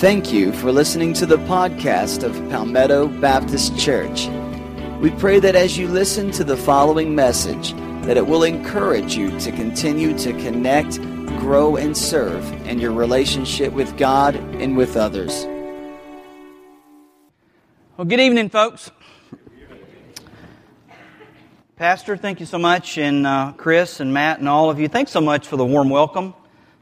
Thank 0.00 0.32
you 0.32 0.50
for 0.54 0.72
listening 0.72 1.12
to 1.12 1.26
the 1.26 1.36
podcast 1.36 2.22
of 2.22 2.32
Palmetto 2.48 3.06
Baptist 3.06 3.78
Church. 3.78 4.28
We 4.98 5.10
pray 5.10 5.40
that 5.40 5.54
as 5.54 5.76
you 5.76 5.88
listen 5.88 6.30
to 6.30 6.42
the 6.42 6.56
following 6.56 7.14
message, 7.14 7.74
that 8.06 8.16
it 8.16 8.26
will 8.26 8.44
encourage 8.44 9.14
you 9.14 9.38
to 9.40 9.52
continue 9.52 10.16
to 10.16 10.32
connect, 10.32 10.96
grow, 11.38 11.76
and 11.76 11.94
serve 11.94 12.50
in 12.66 12.78
your 12.78 12.92
relationship 12.92 13.74
with 13.74 13.94
God 13.98 14.36
and 14.36 14.74
with 14.74 14.96
others. 14.96 15.44
Well, 17.98 18.06
good 18.06 18.20
evening, 18.20 18.48
folks. 18.48 18.90
Pastor, 21.76 22.16
thank 22.16 22.40
you 22.40 22.46
so 22.46 22.58
much, 22.58 22.96
and 22.96 23.26
uh, 23.26 23.52
Chris 23.52 24.00
and 24.00 24.14
Matt 24.14 24.38
and 24.38 24.48
all 24.48 24.70
of 24.70 24.80
you, 24.80 24.88
thanks 24.88 25.10
so 25.10 25.20
much 25.20 25.46
for 25.46 25.58
the 25.58 25.66
warm 25.66 25.90
welcome 25.90 26.32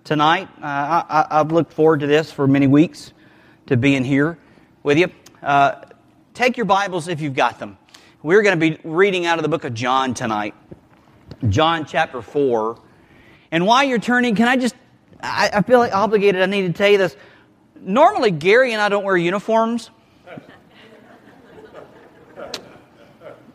tonight. 0.05 0.49
Uh, 0.63 1.27
I, 1.31 1.39
have 1.39 1.53
looked 1.53 1.73
forward 1.73 2.01
to 2.01 2.07
this 2.07 2.33
for 2.33 2.47
many 2.47 2.67
weeks, 2.67 3.13
to 3.67 3.77
being 3.77 4.05
here 4.05 4.39
with 4.83 4.99
you. 4.99 5.11
Uh, 5.43 5.83
take 6.35 6.57
your 6.57 6.67
Bibles 6.67 7.09
if 7.09 7.21
you've 7.21 7.35
got 7.35 7.59
them. 7.59 7.79
We're 8.23 8.43
going 8.43 8.59
to 8.59 8.71
be 8.71 8.79
reading 8.83 9.27
out 9.27 9.39
of 9.39 9.43
the 9.43 9.49
book 9.49 9.65
of 9.65 9.75
John 9.75 10.15
tonight, 10.15 10.55
John 11.49 11.85
chapter 11.85 12.23
4. 12.23 12.81
And 13.51 13.67
while 13.67 13.85
you're 13.85 13.99
turning, 13.99 14.35
can 14.35 14.49
I 14.49 14.57
just, 14.57 14.75
I, 15.23 15.51
I 15.53 15.63
feel 15.63 15.79
like 15.79 15.95
obligated, 15.95 16.43
I 16.43 16.47
need 16.47 16.63
to 16.63 16.73
tell 16.73 16.89
you 16.89 16.99
this. 16.99 17.17
Normally, 17.81 18.31
Gary 18.31 18.73
and 18.73 18.83
I 18.83 18.89
don't 18.89 19.05
wear 19.05 19.17
uniforms. 19.17 19.91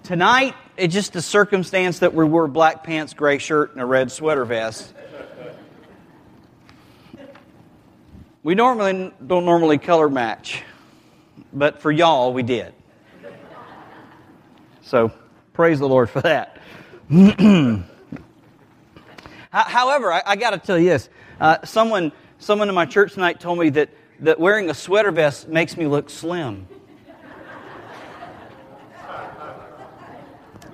Tonight, 0.03 0.55
it's 0.75 0.93
just 0.93 1.15
a 1.15 1.21
circumstance 1.21 1.99
that 1.99 2.13
we 2.13 2.25
wore 2.25 2.47
black 2.47 2.83
pants, 2.83 3.13
gray 3.13 3.37
shirt, 3.37 3.71
and 3.71 3.81
a 3.81 3.85
red 3.85 4.11
sweater 4.11 4.43
vest. 4.43 4.93
We 8.43 8.55
normally 8.55 9.13
don't 9.25 9.45
normally 9.45 9.77
color 9.77 10.09
match, 10.09 10.63
but 11.53 11.81
for 11.81 11.91
y'all, 11.91 12.33
we 12.33 12.43
did. 12.43 12.73
So 14.81 15.13
praise 15.53 15.79
the 15.79 15.87
Lord 15.87 16.09
for 16.09 16.19
that. 16.21 16.61
However, 19.49 20.11
I, 20.11 20.21
I 20.25 20.35
got 20.35 20.49
to 20.49 20.57
tell 20.57 20.77
you 20.77 20.89
this: 20.89 21.09
uh, 21.39 21.63
someone, 21.63 22.11
someone 22.37 22.67
in 22.67 22.75
my 22.75 22.85
church 22.85 23.13
tonight 23.13 23.39
told 23.39 23.59
me 23.59 23.69
that 23.69 23.89
that 24.19 24.41
wearing 24.41 24.69
a 24.69 24.73
sweater 24.73 25.11
vest 25.11 25.47
makes 25.47 25.77
me 25.77 25.87
look 25.87 26.09
slim. 26.09 26.67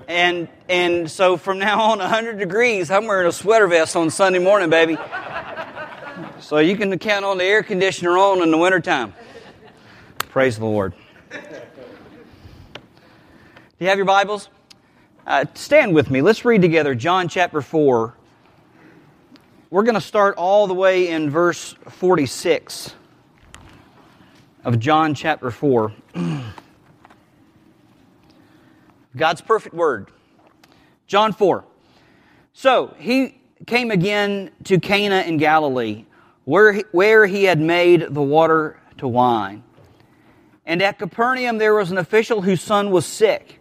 And, 0.08 0.48
and 0.68 1.08
so 1.08 1.36
from 1.36 1.60
now 1.60 1.82
on, 1.82 2.00
100 2.00 2.36
degrees, 2.36 2.90
I'm 2.90 3.06
wearing 3.06 3.28
a 3.28 3.32
sweater 3.32 3.68
vest 3.68 3.94
on 3.94 4.10
Sunday 4.10 4.40
morning, 4.40 4.68
baby. 4.68 4.98
So 6.40 6.56
you 6.58 6.74
can 6.74 6.98
count 6.98 7.24
on 7.26 7.36
the 7.36 7.44
air 7.44 7.62
conditioner 7.62 8.16
on 8.16 8.42
in 8.42 8.50
the 8.50 8.56
wintertime. 8.56 9.12
Praise 10.30 10.58
the 10.58 10.64
Lord. 10.64 10.94
Do 11.30 11.38
you 13.78 13.88
have 13.88 13.98
your 13.98 14.06
Bibles? 14.06 14.48
Uh, 15.26 15.44
stand 15.54 15.94
with 15.94 16.10
me. 16.10 16.22
Let's 16.22 16.44
read 16.46 16.62
together 16.62 16.94
John 16.94 17.28
chapter 17.28 17.60
4. 17.60 18.14
We're 19.68 19.82
going 19.82 19.94
to 19.94 20.00
start 20.00 20.36
all 20.38 20.66
the 20.66 20.72
way 20.74 21.08
in 21.08 21.28
verse 21.28 21.74
46 21.88 22.94
of 24.64 24.78
John 24.78 25.14
chapter 25.14 25.50
4. 25.50 25.92
God's 29.16 29.42
perfect 29.42 29.74
word. 29.74 30.10
John 31.06 31.34
4. 31.34 31.64
So 32.54 32.94
he 32.98 33.42
came 33.66 33.90
again 33.90 34.50
to 34.64 34.80
Cana 34.80 35.20
in 35.20 35.36
Galilee, 35.36 36.06
where 36.44 36.72
he, 36.72 36.84
where 36.92 37.26
he 37.26 37.44
had 37.44 37.60
made 37.60 38.02
the 38.10 38.22
water 38.22 38.78
to 38.98 39.08
wine. 39.08 39.62
And 40.66 40.82
at 40.82 40.98
Capernaum 40.98 41.58
there 41.58 41.74
was 41.74 41.90
an 41.90 41.98
official 41.98 42.42
whose 42.42 42.60
son 42.60 42.90
was 42.90 43.06
sick. 43.06 43.60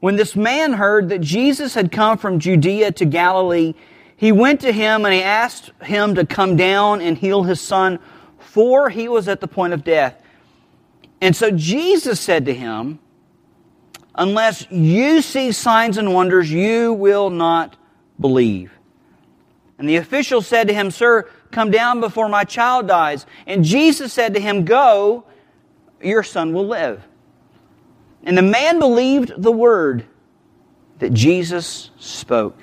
When 0.00 0.16
this 0.16 0.36
man 0.36 0.74
heard 0.74 1.08
that 1.08 1.20
Jesus 1.20 1.74
had 1.74 1.90
come 1.90 2.18
from 2.18 2.38
Judea 2.38 2.92
to 2.92 3.04
Galilee, 3.04 3.74
he 4.16 4.32
went 4.32 4.60
to 4.60 4.72
him 4.72 5.04
and 5.04 5.14
he 5.14 5.22
asked 5.22 5.72
him 5.82 6.14
to 6.14 6.24
come 6.24 6.56
down 6.56 7.00
and 7.00 7.18
heal 7.18 7.42
his 7.42 7.60
son, 7.60 7.98
for 8.38 8.90
he 8.90 9.08
was 9.08 9.28
at 9.28 9.40
the 9.40 9.48
point 9.48 9.72
of 9.72 9.84
death. 9.84 10.22
And 11.20 11.34
so 11.34 11.50
Jesus 11.50 12.20
said 12.20 12.46
to 12.46 12.54
him, 12.54 13.00
Unless 14.14 14.66
you 14.70 15.22
see 15.22 15.52
signs 15.52 15.96
and 15.96 16.12
wonders, 16.12 16.50
you 16.50 16.92
will 16.92 17.30
not 17.30 17.76
believe. 18.18 18.72
And 19.78 19.88
the 19.88 19.96
official 19.96 20.42
said 20.42 20.66
to 20.66 20.74
him, 20.74 20.90
Sir, 20.90 21.28
come 21.50 21.70
down 21.70 22.00
before 22.00 22.28
my 22.28 22.44
child 22.44 22.88
dies. 22.88 23.26
And 23.46 23.64
Jesus 23.64 24.12
said 24.12 24.34
to 24.34 24.40
him, 24.40 24.64
Go, 24.64 25.24
your 26.02 26.22
son 26.22 26.52
will 26.52 26.66
live. 26.66 27.02
And 28.22 28.36
the 28.36 28.42
man 28.42 28.78
believed 28.78 29.32
the 29.36 29.52
word 29.52 30.04
that 30.98 31.12
Jesus 31.12 31.90
spoke 31.98 32.60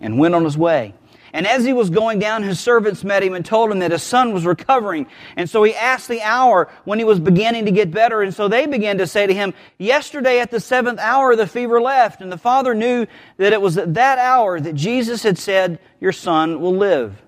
and 0.00 0.18
went 0.18 0.34
on 0.34 0.44
his 0.44 0.56
way. 0.56 0.94
And 1.32 1.46
as 1.46 1.64
he 1.64 1.72
was 1.72 1.90
going 1.90 2.18
down, 2.18 2.42
his 2.42 2.58
servants 2.58 3.04
met 3.04 3.22
him 3.22 3.34
and 3.34 3.44
told 3.44 3.70
him 3.70 3.80
that 3.80 3.90
his 3.90 4.02
son 4.02 4.32
was 4.32 4.46
recovering. 4.46 5.06
And 5.36 5.48
so 5.48 5.62
he 5.62 5.74
asked 5.74 6.08
the 6.08 6.22
hour 6.22 6.68
when 6.84 6.98
he 6.98 7.04
was 7.04 7.20
beginning 7.20 7.66
to 7.66 7.70
get 7.70 7.90
better. 7.90 8.22
And 8.22 8.34
so 8.34 8.48
they 8.48 8.66
began 8.66 8.98
to 8.98 9.06
say 9.06 9.26
to 9.26 9.34
him, 9.34 9.52
Yesterday 9.76 10.40
at 10.40 10.50
the 10.50 10.60
seventh 10.60 10.98
hour 10.98 11.36
the 11.36 11.46
fever 11.46 11.80
left. 11.80 12.22
And 12.22 12.32
the 12.32 12.38
father 12.38 12.74
knew 12.74 13.06
that 13.36 13.52
it 13.52 13.60
was 13.60 13.76
at 13.76 13.94
that 13.94 14.18
hour 14.18 14.58
that 14.58 14.74
Jesus 14.74 15.22
had 15.22 15.38
said, 15.38 15.78
Your 16.00 16.12
son 16.12 16.60
will 16.60 16.76
live. 16.76 17.20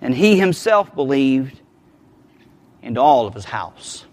And 0.00 0.14
he 0.14 0.38
himself 0.38 0.94
believed, 0.94 1.60
and 2.82 2.96
all 2.96 3.26
of 3.26 3.34
his 3.34 3.44
house. 3.44 4.06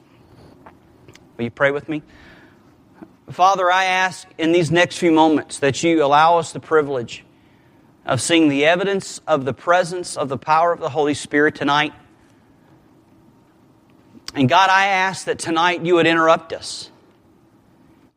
Will 1.37 1.45
you 1.45 1.51
pray 1.51 1.71
with 1.71 1.87
me? 1.87 2.03
Father, 3.29 3.71
I 3.71 3.85
ask 3.85 4.27
in 4.37 4.51
these 4.51 4.71
next 4.71 4.97
few 4.97 5.11
moments 5.11 5.59
that 5.59 5.83
you 5.83 6.03
allow 6.03 6.37
us 6.37 6.53
the 6.53 6.59
privilege 6.59 7.23
of 8.05 8.21
seeing 8.21 8.47
the 8.47 8.65
evidence 8.65 9.19
of 9.27 9.45
the 9.45 9.53
presence 9.53 10.15
of 10.15 10.29
the 10.29 10.37
power 10.37 10.71
of 10.71 10.79
the 10.79 10.89
Holy 10.89 11.13
Spirit 11.13 11.55
tonight. 11.55 11.93
And 14.33 14.47
God, 14.47 14.69
I 14.69 14.87
ask 14.87 15.25
that 15.25 15.39
tonight 15.39 15.85
you 15.85 15.95
would 15.95 16.07
interrupt 16.07 16.53
us. 16.53 16.89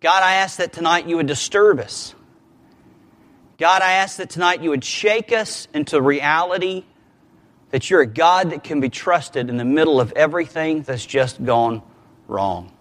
God, 0.01 0.23
I 0.23 0.35
ask 0.35 0.59
that 0.59 0.73
tonight 0.73 1.07
you 1.07 1.17
would 1.17 1.27
disturb 1.27 1.81
us. 1.81 2.15
God, 3.59 3.83
I 3.83 3.93
ask 3.93 4.17
that 4.17 4.31
tonight 4.31 4.63
you 4.63 4.71
would 4.71 4.85
shake 4.85 5.33
us 5.33 5.69
into 5.75 6.01
reality 6.01 6.85
that 7.71 7.89
you're 7.89 8.01
a 8.01 8.07
God 8.07 8.51
that 8.51 8.65
can 8.65 8.81
be 8.81 8.89
trusted 8.89 9.49
in 9.49 9.57
the 9.57 9.65
middle 9.65 10.01
of 10.01 10.13
everything 10.13 10.83
that's 10.83 11.07
just 11.07 11.45
gone 11.45 11.83
wrong. 12.27 12.73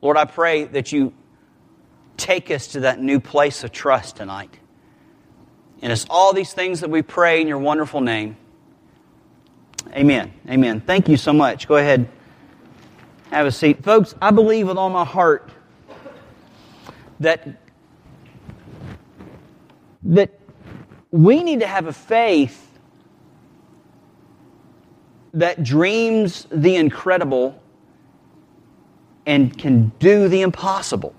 Lord, 0.00 0.16
I 0.16 0.24
pray 0.24 0.64
that 0.64 0.92
you 0.92 1.12
take 2.16 2.50
us 2.50 2.68
to 2.68 2.80
that 2.80 3.00
new 3.00 3.18
place 3.20 3.64
of 3.64 3.72
trust 3.72 4.16
tonight. 4.16 4.58
And 5.82 5.92
it's 5.92 6.06
all 6.08 6.32
these 6.32 6.52
things 6.52 6.80
that 6.80 6.90
we 6.90 7.02
pray 7.02 7.40
in 7.40 7.48
your 7.48 7.58
wonderful 7.58 8.00
name. 8.00 8.36
Amen. 9.92 10.32
Amen. 10.48 10.80
Thank 10.80 11.08
you 11.08 11.16
so 11.16 11.32
much. 11.32 11.68
Go 11.68 11.76
ahead. 11.76 12.08
Have 13.30 13.46
a 13.46 13.52
seat. 13.52 13.82
Folks, 13.82 14.14
I 14.20 14.30
believe 14.30 14.68
with 14.68 14.76
all 14.76 14.90
my 14.90 15.04
heart 15.04 15.50
that, 17.20 17.46
that 20.04 20.38
we 21.14 21.44
need 21.44 21.60
to 21.60 21.66
have 21.66 21.86
a 21.86 21.92
faith 21.92 22.76
that 25.32 25.62
dreams 25.62 26.44
the 26.50 26.74
incredible 26.74 27.56
and 29.24 29.56
can 29.56 29.92
do 30.00 30.26
the 30.26 30.42
impossible. 30.42 31.14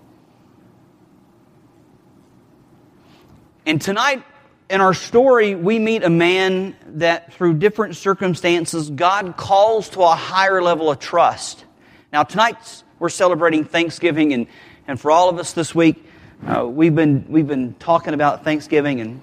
And 3.66 3.82
tonight, 3.82 4.22
in 4.70 4.82
our 4.82 4.94
story, 4.94 5.56
we 5.56 5.80
meet 5.80 6.04
a 6.04 6.10
man 6.10 6.76
that 6.88 7.32
through 7.32 7.54
different 7.54 7.96
circumstances, 7.96 8.90
God 8.90 9.38
calls 9.38 9.88
to 9.92 10.02
a 10.02 10.14
higher 10.14 10.62
level 10.62 10.92
of 10.92 11.00
trust. 11.00 11.64
Now, 12.12 12.24
tonight 12.24 12.84
we're 13.00 13.08
celebrating 13.08 13.64
Thanksgiving, 13.64 14.34
and, 14.34 14.48
and 14.90 15.00
for 15.00 15.10
all 15.10 15.30
of 15.30 15.40
us 15.40 15.54
this 15.54 15.74
week, 15.74 16.06
uh, 16.46 16.68
we've, 16.68 16.94
been, 16.94 17.28
we've 17.30 17.48
been 17.48 17.76
talking 17.76 18.14
about 18.14 18.44
Thanksgiving, 18.44 19.00
and, 19.00 19.22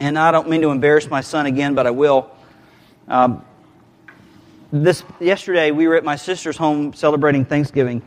and 0.00 0.18
I 0.18 0.32
don't 0.32 0.48
mean 0.48 0.62
to 0.62 0.70
embarrass 0.70 1.08
my 1.08 1.20
son 1.20 1.46
again, 1.46 1.74
but 1.74 1.86
I 1.86 1.90
will. 1.90 2.30
Um, 3.06 3.44
this, 4.72 5.04
yesterday, 5.20 5.70
we 5.70 5.86
were 5.86 5.94
at 5.94 6.04
my 6.04 6.16
sister's 6.16 6.56
home 6.56 6.94
celebrating 6.94 7.44
Thanksgiving. 7.44 8.02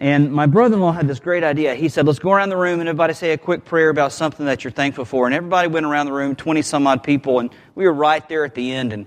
And 0.00 0.32
my 0.32 0.46
brother 0.46 0.74
in 0.74 0.80
law 0.80 0.92
had 0.92 1.08
this 1.08 1.20
great 1.20 1.44
idea. 1.44 1.74
He 1.74 1.88
said, 1.88 2.06
Let's 2.06 2.18
go 2.18 2.32
around 2.32 2.50
the 2.50 2.56
room 2.56 2.80
and 2.80 2.88
everybody 2.88 3.14
say 3.14 3.32
a 3.32 3.38
quick 3.38 3.64
prayer 3.64 3.90
about 3.90 4.12
something 4.12 4.46
that 4.46 4.64
you're 4.64 4.70
thankful 4.70 5.04
for. 5.04 5.26
And 5.26 5.34
everybody 5.34 5.68
went 5.68 5.86
around 5.86 6.06
the 6.06 6.12
room, 6.12 6.36
20 6.36 6.62
some 6.62 6.86
odd 6.86 7.02
people, 7.02 7.40
and 7.40 7.50
we 7.74 7.84
were 7.84 7.92
right 7.92 8.26
there 8.28 8.44
at 8.44 8.54
the 8.54 8.72
end 8.72 8.92
and 8.92 9.06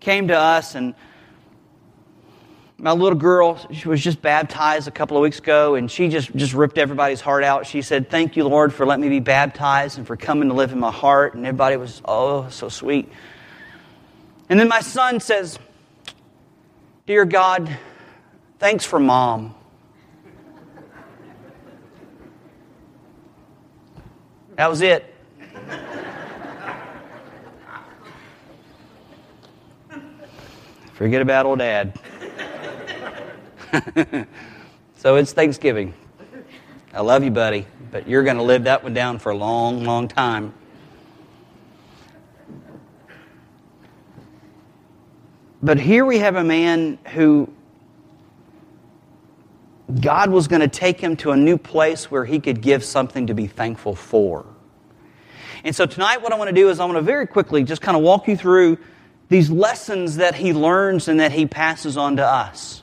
came 0.00 0.28
to 0.28 0.38
us. 0.38 0.74
And 0.74 0.94
my 2.80 2.92
little 2.92 3.18
girl, 3.18 3.58
she 3.72 3.88
was 3.88 4.00
just 4.00 4.22
baptized 4.22 4.86
a 4.86 4.92
couple 4.92 5.16
of 5.16 5.22
weeks 5.22 5.40
ago, 5.40 5.74
and 5.74 5.90
she 5.90 6.08
just, 6.08 6.34
just 6.36 6.54
ripped 6.54 6.78
everybody's 6.78 7.20
heart 7.20 7.42
out. 7.42 7.66
She 7.66 7.82
said, 7.82 8.08
Thank 8.08 8.36
you, 8.36 8.46
Lord, 8.46 8.72
for 8.72 8.86
letting 8.86 9.02
me 9.02 9.08
be 9.08 9.18
baptized 9.18 9.98
and 9.98 10.06
for 10.06 10.16
coming 10.16 10.48
to 10.48 10.54
live 10.54 10.70
in 10.70 10.78
my 10.78 10.92
heart. 10.92 11.34
And 11.34 11.44
everybody 11.44 11.76
was, 11.76 12.00
Oh, 12.04 12.48
so 12.50 12.68
sweet. 12.68 13.10
And 14.48 14.60
then 14.60 14.68
my 14.68 14.80
son 14.80 15.18
says, 15.18 15.58
Dear 17.06 17.24
God, 17.24 17.76
thanks 18.60 18.84
for 18.84 19.00
mom. 19.00 19.56
That 24.54 24.70
was 24.70 24.82
it. 24.82 25.14
Forget 30.94 31.22
about 31.22 31.46
old 31.46 31.58
dad. 31.60 31.98
so 34.96 35.16
it's 35.16 35.32
Thanksgiving. 35.32 35.94
I 36.92 37.00
love 37.02 37.22
you, 37.22 37.30
buddy, 37.30 37.66
but 37.90 38.08
you're 38.08 38.24
going 38.24 38.36
to 38.36 38.42
live 38.42 38.64
that 38.64 38.82
one 38.82 38.94
down 38.94 39.18
for 39.18 39.30
a 39.30 39.36
long, 39.36 39.84
long 39.84 40.08
time. 40.08 40.54
But 45.62 45.78
here 45.78 46.04
we 46.04 46.18
have 46.20 46.36
a 46.36 46.44
man 46.44 46.98
who 47.12 47.52
God 50.00 50.30
was 50.30 50.48
going 50.48 50.60
to 50.60 50.68
take 50.68 51.00
him 51.00 51.16
to 51.16 51.32
a 51.32 51.36
new 51.36 51.58
place 51.58 52.10
where 52.10 52.24
he 52.24 52.38
could 52.38 52.60
give 52.60 52.84
something 52.84 53.26
to 53.26 53.34
be 53.34 53.46
thankful 53.46 53.94
for. 53.94 54.46
And 55.64 55.74
so 55.74 55.86
tonight, 55.86 56.22
what 56.22 56.32
I 56.32 56.36
want 56.36 56.48
to 56.48 56.54
do 56.54 56.70
is 56.70 56.78
I 56.78 56.84
want 56.84 56.96
to 56.96 57.02
very 57.02 57.26
quickly 57.26 57.64
just 57.64 57.82
kind 57.82 57.96
of 57.96 58.02
walk 58.02 58.28
you 58.28 58.36
through 58.36 58.78
these 59.28 59.50
lessons 59.50 60.16
that 60.16 60.34
he 60.34 60.52
learns 60.52 61.08
and 61.08 61.20
that 61.20 61.32
he 61.32 61.46
passes 61.46 61.96
on 61.96 62.16
to 62.16 62.26
us. 62.26 62.82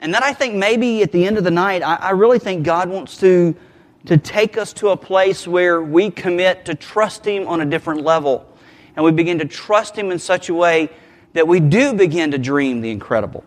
And 0.00 0.12
then 0.12 0.22
I 0.22 0.32
think 0.32 0.54
maybe 0.54 1.02
at 1.02 1.12
the 1.12 1.24
end 1.26 1.38
of 1.38 1.44
the 1.44 1.50
night, 1.50 1.82
I, 1.82 1.96
I, 1.96 2.10
really 2.10 2.38
think 2.38 2.64
God 2.64 2.88
wants 2.88 3.16
to, 3.18 3.54
to 4.06 4.16
take 4.18 4.58
us 4.58 4.72
to 4.74 4.90
a 4.90 4.96
place 4.96 5.46
where 5.46 5.80
we 5.82 6.10
commit 6.10 6.64
to 6.66 6.74
trust 6.74 7.24
Him 7.24 7.46
on 7.46 7.60
a 7.60 7.64
different 7.64 8.02
level. 8.02 8.46
And 8.96 9.04
we 9.04 9.12
begin 9.12 9.38
to 9.38 9.44
trust 9.44 9.96
Him 9.96 10.10
in 10.10 10.18
such 10.18 10.48
a 10.48 10.54
way 10.54 10.90
that 11.32 11.48
we 11.48 11.60
do 11.60 11.94
begin 11.94 12.30
to 12.32 12.38
dream 12.38 12.80
the 12.80 12.90
incredible. 12.90 13.44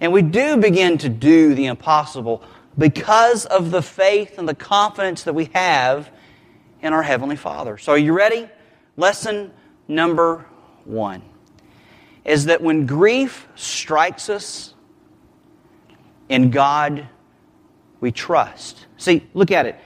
And 0.00 0.12
we 0.12 0.22
do 0.22 0.56
begin 0.56 0.98
to 0.98 1.08
do 1.08 1.54
the 1.54 1.66
impossible 1.66 2.42
because 2.76 3.46
of 3.46 3.70
the 3.70 3.82
faith 3.82 4.38
and 4.38 4.48
the 4.48 4.54
confidence 4.54 5.22
that 5.24 5.34
we 5.34 5.46
have 5.54 6.10
in 6.82 6.92
our 6.92 7.02
Heavenly 7.02 7.36
Father. 7.36 7.78
So, 7.78 7.92
are 7.92 7.98
you 7.98 8.12
ready? 8.12 8.48
Lesson 8.96 9.52
number 9.88 10.44
one 10.84 11.22
is 12.24 12.46
that 12.46 12.60
when 12.60 12.86
grief 12.86 13.48
strikes 13.54 14.28
us, 14.28 14.74
in 16.28 16.50
God 16.50 17.08
we 18.00 18.12
trust. 18.12 18.86
See, 18.96 19.26
look 19.34 19.50
at 19.50 19.66
it 19.66 19.76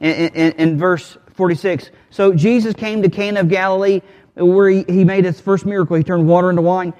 in, 0.00 0.12
in, 0.12 0.52
in 0.52 0.78
verse 0.78 1.16
46. 1.34 1.90
So 2.10 2.32
Jesus 2.32 2.74
came 2.74 3.02
to 3.02 3.08
Cana 3.08 3.40
of 3.40 3.48
Galilee 3.48 4.00
where 4.34 4.68
he, 4.68 4.84
he 4.88 5.04
made 5.04 5.24
his 5.24 5.40
first 5.40 5.66
miracle. 5.66 5.96
He 5.96 6.04
turned 6.04 6.26
water 6.26 6.50
into 6.50 6.62
wine. 6.62 6.94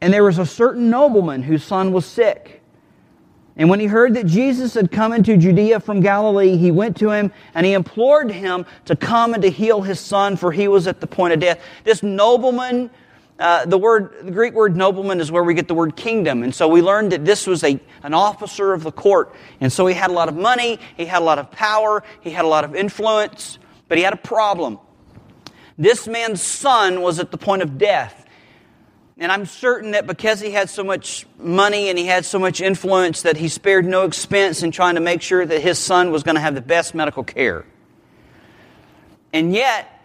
And 0.00 0.12
there 0.12 0.24
was 0.24 0.38
a 0.38 0.46
certain 0.46 0.90
nobleman 0.90 1.42
whose 1.42 1.64
son 1.64 1.92
was 1.92 2.06
sick. 2.06 2.62
And 3.56 3.68
when 3.68 3.80
he 3.80 3.86
heard 3.86 4.14
that 4.14 4.26
Jesus 4.26 4.74
had 4.74 4.92
come 4.92 5.12
into 5.12 5.36
Judea 5.36 5.80
from 5.80 6.00
Galilee, 6.00 6.56
he 6.56 6.70
went 6.70 6.96
to 6.98 7.10
him 7.10 7.32
and 7.54 7.66
he 7.66 7.72
implored 7.72 8.30
him 8.30 8.64
to 8.84 8.94
come 8.94 9.34
and 9.34 9.42
to 9.42 9.50
heal 9.50 9.82
his 9.82 9.98
son, 9.98 10.36
for 10.36 10.52
he 10.52 10.68
was 10.68 10.86
at 10.86 11.00
the 11.00 11.08
point 11.08 11.34
of 11.34 11.40
death. 11.40 11.60
This 11.82 12.04
nobleman, 12.04 12.88
uh, 13.38 13.64
the 13.66 13.78
word, 13.78 14.14
the 14.22 14.32
Greek 14.32 14.54
word 14.54 14.76
nobleman 14.76 15.20
is 15.20 15.30
where 15.30 15.44
we 15.44 15.54
get 15.54 15.68
the 15.68 15.74
word 15.74 15.94
kingdom. 15.94 16.42
And 16.42 16.52
so 16.52 16.66
we 16.66 16.82
learned 16.82 17.12
that 17.12 17.24
this 17.24 17.46
was 17.46 17.62
a, 17.62 17.78
an 18.02 18.12
officer 18.12 18.72
of 18.72 18.82
the 18.82 18.90
court. 18.90 19.32
And 19.60 19.72
so 19.72 19.86
he 19.86 19.94
had 19.94 20.10
a 20.10 20.12
lot 20.12 20.28
of 20.28 20.36
money, 20.36 20.80
he 20.96 21.04
had 21.06 21.22
a 21.22 21.24
lot 21.24 21.38
of 21.38 21.50
power, 21.52 22.02
he 22.20 22.30
had 22.30 22.44
a 22.44 22.48
lot 22.48 22.64
of 22.64 22.74
influence, 22.74 23.58
but 23.86 23.96
he 23.96 24.04
had 24.04 24.12
a 24.12 24.18
problem. 24.18 24.78
This 25.76 26.08
man's 26.08 26.42
son 26.42 27.00
was 27.00 27.20
at 27.20 27.30
the 27.30 27.38
point 27.38 27.62
of 27.62 27.78
death. 27.78 28.26
And 29.18 29.30
I'm 29.30 29.46
certain 29.46 29.92
that 29.92 30.06
because 30.06 30.40
he 30.40 30.50
had 30.50 30.70
so 30.70 30.82
much 30.82 31.26
money 31.38 31.88
and 31.88 31.98
he 31.98 32.06
had 32.06 32.24
so 32.24 32.38
much 32.38 32.60
influence 32.60 33.22
that 33.22 33.36
he 33.36 33.48
spared 33.48 33.84
no 33.84 34.04
expense 34.04 34.62
in 34.62 34.70
trying 34.70 34.96
to 34.96 35.00
make 35.00 35.22
sure 35.22 35.44
that 35.44 35.60
his 35.60 35.78
son 35.78 36.10
was 36.10 36.22
going 36.22 36.36
to 36.36 36.40
have 36.40 36.54
the 36.54 36.60
best 36.60 36.94
medical 36.94 37.24
care. 37.24 37.64
And 39.32 39.52
yet, 39.52 39.97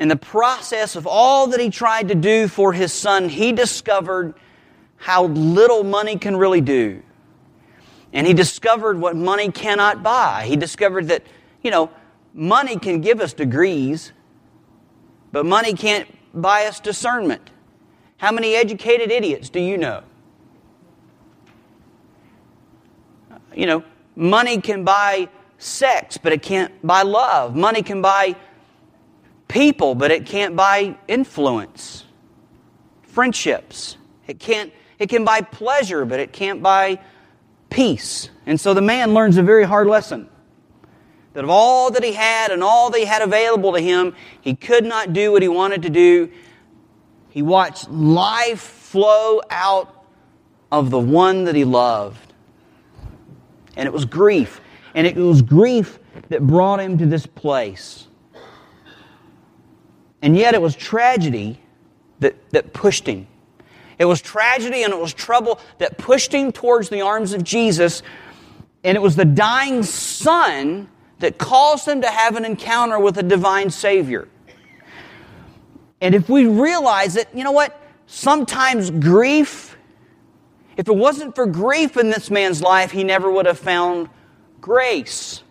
in 0.00 0.08
the 0.08 0.16
process 0.16 0.96
of 0.96 1.06
all 1.06 1.48
that 1.48 1.60
he 1.60 1.68
tried 1.68 2.08
to 2.08 2.14
do 2.14 2.48
for 2.48 2.72
his 2.72 2.90
son, 2.90 3.28
he 3.28 3.52
discovered 3.52 4.32
how 4.96 5.26
little 5.26 5.84
money 5.84 6.16
can 6.16 6.36
really 6.36 6.62
do. 6.62 7.02
And 8.10 8.26
he 8.26 8.32
discovered 8.32 8.98
what 8.98 9.14
money 9.14 9.52
cannot 9.52 10.02
buy. 10.02 10.46
He 10.46 10.56
discovered 10.56 11.08
that, 11.08 11.22
you 11.62 11.70
know, 11.70 11.90
money 12.32 12.78
can 12.78 13.02
give 13.02 13.20
us 13.20 13.34
degrees, 13.34 14.12
but 15.32 15.44
money 15.44 15.74
can't 15.74 16.08
buy 16.32 16.64
us 16.64 16.80
discernment. 16.80 17.50
How 18.16 18.32
many 18.32 18.54
educated 18.54 19.10
idiots 19.10 19.50
do 19.50 19.60
you 19.60 19.76
know? 19.76 20.02
You 23.54 23.66
know, 23.66 23.84
money 24.16 24.62
can 24.62 24.82
buy 24.82 25.28
sex, 25.58 26.16
but 26.16 26.32
it 26.32 26.40
can't 26.40 26.72
buy 26.86 27.02
love. 27.02 27.54
Money 27.54 27.82
can 27.82 28.00
buy 28.00 28.36
people, 29.50 29.94
but 29.94 30.10
it 30.10 30.26
can't 30.26 30.56
buy 30.56 30.96
influence. 31.08 32.04
Friendships. 33.02 33.96
It 34.26 34.38
can't 34.38 34.72
it 34.98 35.08
can 35.08 35.24
buy 35.24 35.40
pleasure, 35.40 36.04
but 36.04 36.20
it 36.20 36.32
can't 36.32 36.62
buy 36.62 37.00
peace. 37.70 38.28
And 38.46 38.60
so 38.60 38.74
the 38.74 38.82
man 38.82 39.14
learns 39.14 39.36
a 39.38 39.42
very 39.42 39.64
hard 39.64 39.86
lesson. 39.86 40.28
That 41.32 41.44
of 41.44 41.50
all 41.50 41.90
that 41.92 42.04
he 42.04 42.12
had 42.12 42.50
and 42.50 42.62
all 42.62 42.90
that 42.90 42.98
he 42.98 43.04
had 43.04 43.22
available 43.22 43.72
to 43.72 43.80
him, 43.80 44.14
he 44.40 44.54
could 44.54 44.84
not 44.84 45.12
do 45.12 45.32
what 45.32 45.42
he 45.42 45.48
wanted 45.48 45.82
to 45.82 45.90
do 45.90 46.30
he 47.30 47.42
watched 47.42 47.88
life 47.88 48.60
flow 48.60 49.40
out 49.50 50.04
of 50.70 50.90
the 50.90 50.98
one 50.98 51.44
that 51.44 51.54
he 51.54 51.64
loved. 51.64 52.34
And 53.76 53.86
it 53.86 53.92
was 53.92 54.04
grief. 54.04 54.60
And 54.94 55.06
it 55.06 55.16
was 55.16 55.40
grief 55.40 55.98
that 56.28 56.46
brought 56.46 56.80
him 56.80 56.98
to 56.98 57.06
this 57.06 57.24
place. 57.26 58.08
And 60.22 60.36
yet 60.36 60.54
it 60.54 60.62
was 60.62 60.76
tragedy 60.76 61.60
that, 62.20 62.36
that 62.50 62.72
pushed 62.72 63.06
him. 63.06 63.26
It 63.98 64.04
was 64.04 64.22
tragedy 64.22 64.82
and 64.82 64.92
it 64.92 64.98
was 64.98 65.12
trouble 65.12 65.60
that 65.78 65.98
pushed 65.98 66.32
him 66.32 66.52
towards 66.52 66.88
the 66.88 67.02
arms 67.02 67.32
of 67.32 67.44
Jesus. 67.44 68.02
And 68.82 68.96
it 68.96 69.00
was 69.00 69.16
the 69.16 69.24
dying 69.24 69.82
son 69.82 70.88
that 71.18 71.38
caused 71.38 71.86
him 71.86 72.00
to 72.00 72.08
have 72.08 72.36
an 72.36 72.44
encounter 72.44 72.98
with 72.98 73.18
a 73.18 73.22
divine 73.22 73.70
Savior. 73.70 74.26
And 76.00 76.14
if 76.14 76.28
we 76.28 76.46
realize 76.46 77.14
that, 77.14 77.28
you 77.34 77.44
know 77.44 77.52
what? 77.52 77.78
Sometimes 78.06 78.90
grief, 78.90 79.76
if 80.76 80.88
it 80.88 80.96
wasn't 80.96 81.34
for 81.34 81.46
grief 81.46 81.98
in 81.98 82.08
this 82.08 82.30
man's 82.30 82.62
life, 82.62 82.90
he 82.90 83.04
never 83.04 83.30
would 83.30 83.44
have 83.44 83.58
found 83.58 84.08
grace. 84.60 85.42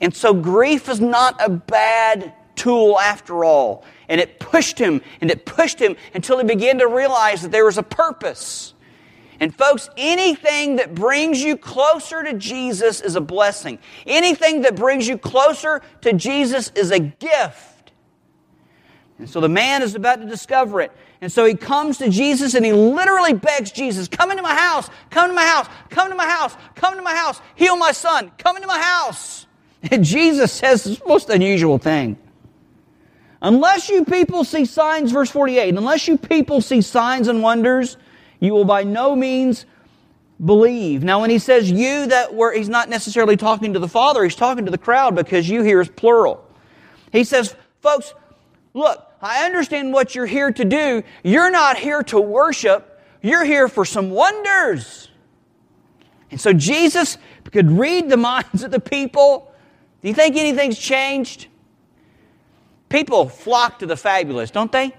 And 0.00 0.14
so 0.14 0.32
grief 0.32 0.88
is 0.88 1.00
not 1.00 1.36
a 1.44 1.50
bad 1.50 2.32
tool 2.60 3.00
after 3.00 3.44
all. 3.44 3.84
And 4.08 4.20
it 4.20 4.38
pushed 4.38 4.78
him 4.78 5.00
and 5.20 5.30
it 5.30 5.46
pushed 5.46 5.78
him 5.78 5.96
until 6.14 6.38
he 6.38 6.44
began 6.44 6.78
to 6.78 6.86
realize 6.86 7.42
that 7.42 7.50
there 7.50 7.64
was 7.64 7.78
a 7.78 7.82
purpose. 7.82 8.74
And 9.40 9.54
folks, 9.54 9.88
anything 9.96 10.76
that 10.76 10.94
brings 10.94 11.42
you 11.42 11.56
closer 11.56 12.22
to 12.22 12.34
Jesus 12.34 13.00
is 13.00 13.16
a 13.16 13.20
blessing. 13.20 13.78
Anything 14.06 14.62
that 14.62 14.76
brings 14.76 15.08
you 15.08 15.16
closer 15.16 15.80
to 16.02 16.12
Jesus 16.12 16.70
is 16.74 16.90
a 16.90 16.98
gift. 16.98 17.92
And 19.18 19.28
so 19.28 19.40
the 19.40 19.48
man 19.48 19.82
is 19.82 19.94
about 19.94 20.20
to 20.20 20.26
discover 20.26 20.82
it. 20.82 20.92
And 21.22 21.32
so 21.32 21.46
he 21.46 21.54
comes 21.54 21.98
to 21.98 22.10
Jesus 22.10 22.54
and 22.54 22.64
he 22.64 22.72
literally 22.72 23.32
begs 23.32 23.70
Jesus, 23.70 24.08
Come 24.08 24.30
into 24.30 24.42
my 24.42 24.54
house, 24.54 24.90
come 25.10 25.28
to 25.28 25.34
my 25.34 25.44
house, 25.44 25.66
come 25.88 26.10
to 26.10 26.14
my 26.14 26.28
house, 26.28 26.54
come 26.74 26.96
to 26.96 27.02
my 27.02 27.14
house, 27.14 27.40
heal 27.54 27.76
my 27.76 27.92
son, 27.92 28.32
come 28.38 28.56
into 28.56 28.68
my 28.68 28.80
house. 28.80 29.46
And 29.90 30.04
Jesus 30.04 30.52
says 30.52 30.84
this 30.84 31.00
most 31.06 31.30
unusual 31.30 31.78
thing. 31.78 32.18
Unless 33.42 33.88
you 33.88 34.04
people 34.04 34.44
see 34.44 34.64
signs, 34.64 35.12
verse 35.12 35.30
48, 35.30 35.74
unless 35.74 36.06
you 36.06 36.18
people 36.18 36.60
see 36.60 36.82
signs 36.82 37.28
and 37.28 37.42
wonders, 37.42 37.96
you 38.38 38.52
will 38.52 38.64
by 38.64 38.82
no 38.82 39.16
means 39.16 39.64
believe. 40.44 41.02
Now, 41.02 41.20
when 41.20 41.30
he 41.30 41.38
says 41.38 41.70
you, 41.70 42.06
that 42.06 42.34
where 42.34 42.52
he's 42.52 42.68
not 42.68 42.88
necessarily 42.88 43.36
talking 43.36 43.72
to 43.72 43.78
the 43.78 43.88
Father, 43.88 44.24
he's 44.24 44.34
talking 44.34 44.64
to 44.66 44.70
the 44.70 44.78
crowd 44.78 45.14
because 45.14 45.48
you 45.48 45.62
here 45.62 45.80
is 45.80 45.88
plural. 45.88 46.44
He 47.12 47.24
says, 47.24 47.54
folks, 47.80 48.14
look, 48.74 49.06
I 49.22 49.44
understand 49.44 49.92
what 49.92 50.14
you're 50.14 50.26
here 50.26 50.50
to 50.52 50.64
do. 50.64 51.02
You're 51.22 51.50
not 51.50 51.76
here 51.78 52.02
to 52.04 52.20
worship, 52.20 53.02
you're 53.22 53.44
here 53.44 53.68
for 53.68 53.84
some 53.84 54.10
wonders. 54.10 55.08
And 56.30 56.40
so 56.40 56.52
Jesus 56.52 57.18
could 57.50 57.70
read 57.70 58.08
the 58.08 58.16
minds 58.18 58.62
of 58.62 58.70
the 58.70 58.80
people. 58.80 59.52
Do 60.02 60.08
you 60.08 60.14
think 60.14 60.36
anything's 60.36 60.78
changed? 60.78 61.48
People 62.90 63.28
flock 63.28 63.78
to 63.78 63.86
the 63.86 63.96
fabulous, 63.96 64.50
don't 64.50 64.70
they? 64.70 64.92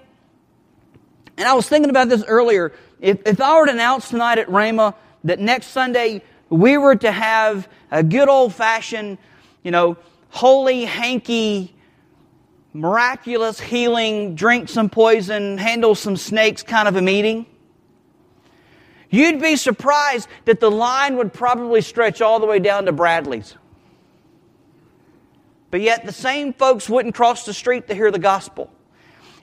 And 1.36 1.48
I 1.48 1.54
was 1.54 1.68
thinking 1.68 1.90
about 1.90 2.08
this 2.08 2.24
earlier. 2.24 2.72
If, 3.00 3.20
if 3.24 3.40
I 3.40 3.56
were 3.56 3.66
to 3.66 3.72
announce 3.72 4.08
tonight 4.08 4.38
at 4.38 4.48
Rhema 4.48 4.94
that 5.24 5.38
next 5.38 5.68
Sunday 5.68 6.22
we 6.50 6.76
were 6.76 6.96
to 6.96 7.12
have 7.12 7.68
a 7.90 8.02
good 8.02 8.28
old 8.28 8.52
fashioned, 8.52 9.18
you 9.62 9.70
know, 9.70 9.96
holy, 10.30 10.84
hanky 10.84 11.74
miraculous 12.74 13.60
healing, 13.60 14.34
drink 14.34 14.68
some 14.68 14.88
poison, 14.88 15.58
handle 15.58 15.94
some 15.94 16.16
snakes 16.16 16.62
kind 16.62 16.88
of 16.88 16.96
a 16.96 17.02
meeting. 17.02 17.46
You'd 19.10 19.40
be 19.40 19.56
surprised 19.56 20.28
that 20.46 20.60
the 20.60 20.70
line 20.70 21.16
would 21.16 21.32
probably 21.32 21.82
stretch 21.82 22.22
all 22.22 22.40
the 22.40 22.46
way 22.46 22.58
down 22.58 22.86
to 22.86 22.92
Bradley's. 22.92 23.56
But 25.72 25.80
yet, 25.80 26.04
the 26.04 26.12
same 26.12 26.52
folks 26.52 26.86
wouldn't 26.86 27.14
cross 27.14 27.46
the 27.46 27.54
street 27.54 27.88
to 27.88 27.94
hear 27.94 28.10
the 28.10 28.18
gospel. 28.18 28.70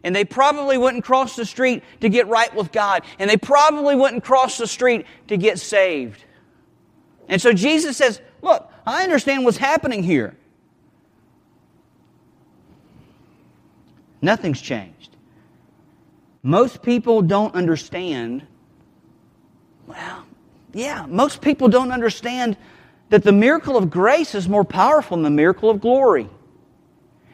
And 0.04 0.16
they 0.16 0.24
probably 0.24 0.78
wouldn't 0.78 1.04
cross 1.04 1.36
the 1.36 1.44
street 1.44 1.84
to 2.02 2.08
get 2.08 2.28
right 2.28 2.54
with 2.56 2.72
God. 2.72 3.02
And 3.18 3.28
they 3.28 3.36
probably 3.36 3.96
wouldn't 3.96 4.24
cross 4.24 4.60
the 4.60 4.68
street 4.68 5.08
to 5.28 5.38
get 5.38 5.58
saved. 5.58 6.24
And 7.28 7.42
so 7.42 7.52
Jesus 7.52 7.98
says, 7.98 8.22
Look, 8.44 8.72
I 8.86 9.04
understand 9.04 9.44
what's 9.44 9.58
happening 9.58 10.04
here. 10.04 10.38
Nothing's 14.22 14.62
changed. 14.62 15.16
Most 16.44 16.84
people 16.84 17.24
don't 17.24 17.56
understand. 17.56 18.46
Well, 19.88 20.26
yeah, 20.74 21.08
most 21.10 21.42
people 21.42 21.70
don't 21.70 21.92
understand 21.92 22.56
that 23.10 23.24
the 23.24 23.32
miracle 23.32 23.78
of 23.78 23.90
grace 23.90 24.36
is 24.36 24.48
more 24.48 24.64
powerful 24.64 25.18
than 25.18 25.24
the 25.24 25.30
miracle 25.30 25.70
of 25.70 25.82
glory. 25.82 26.30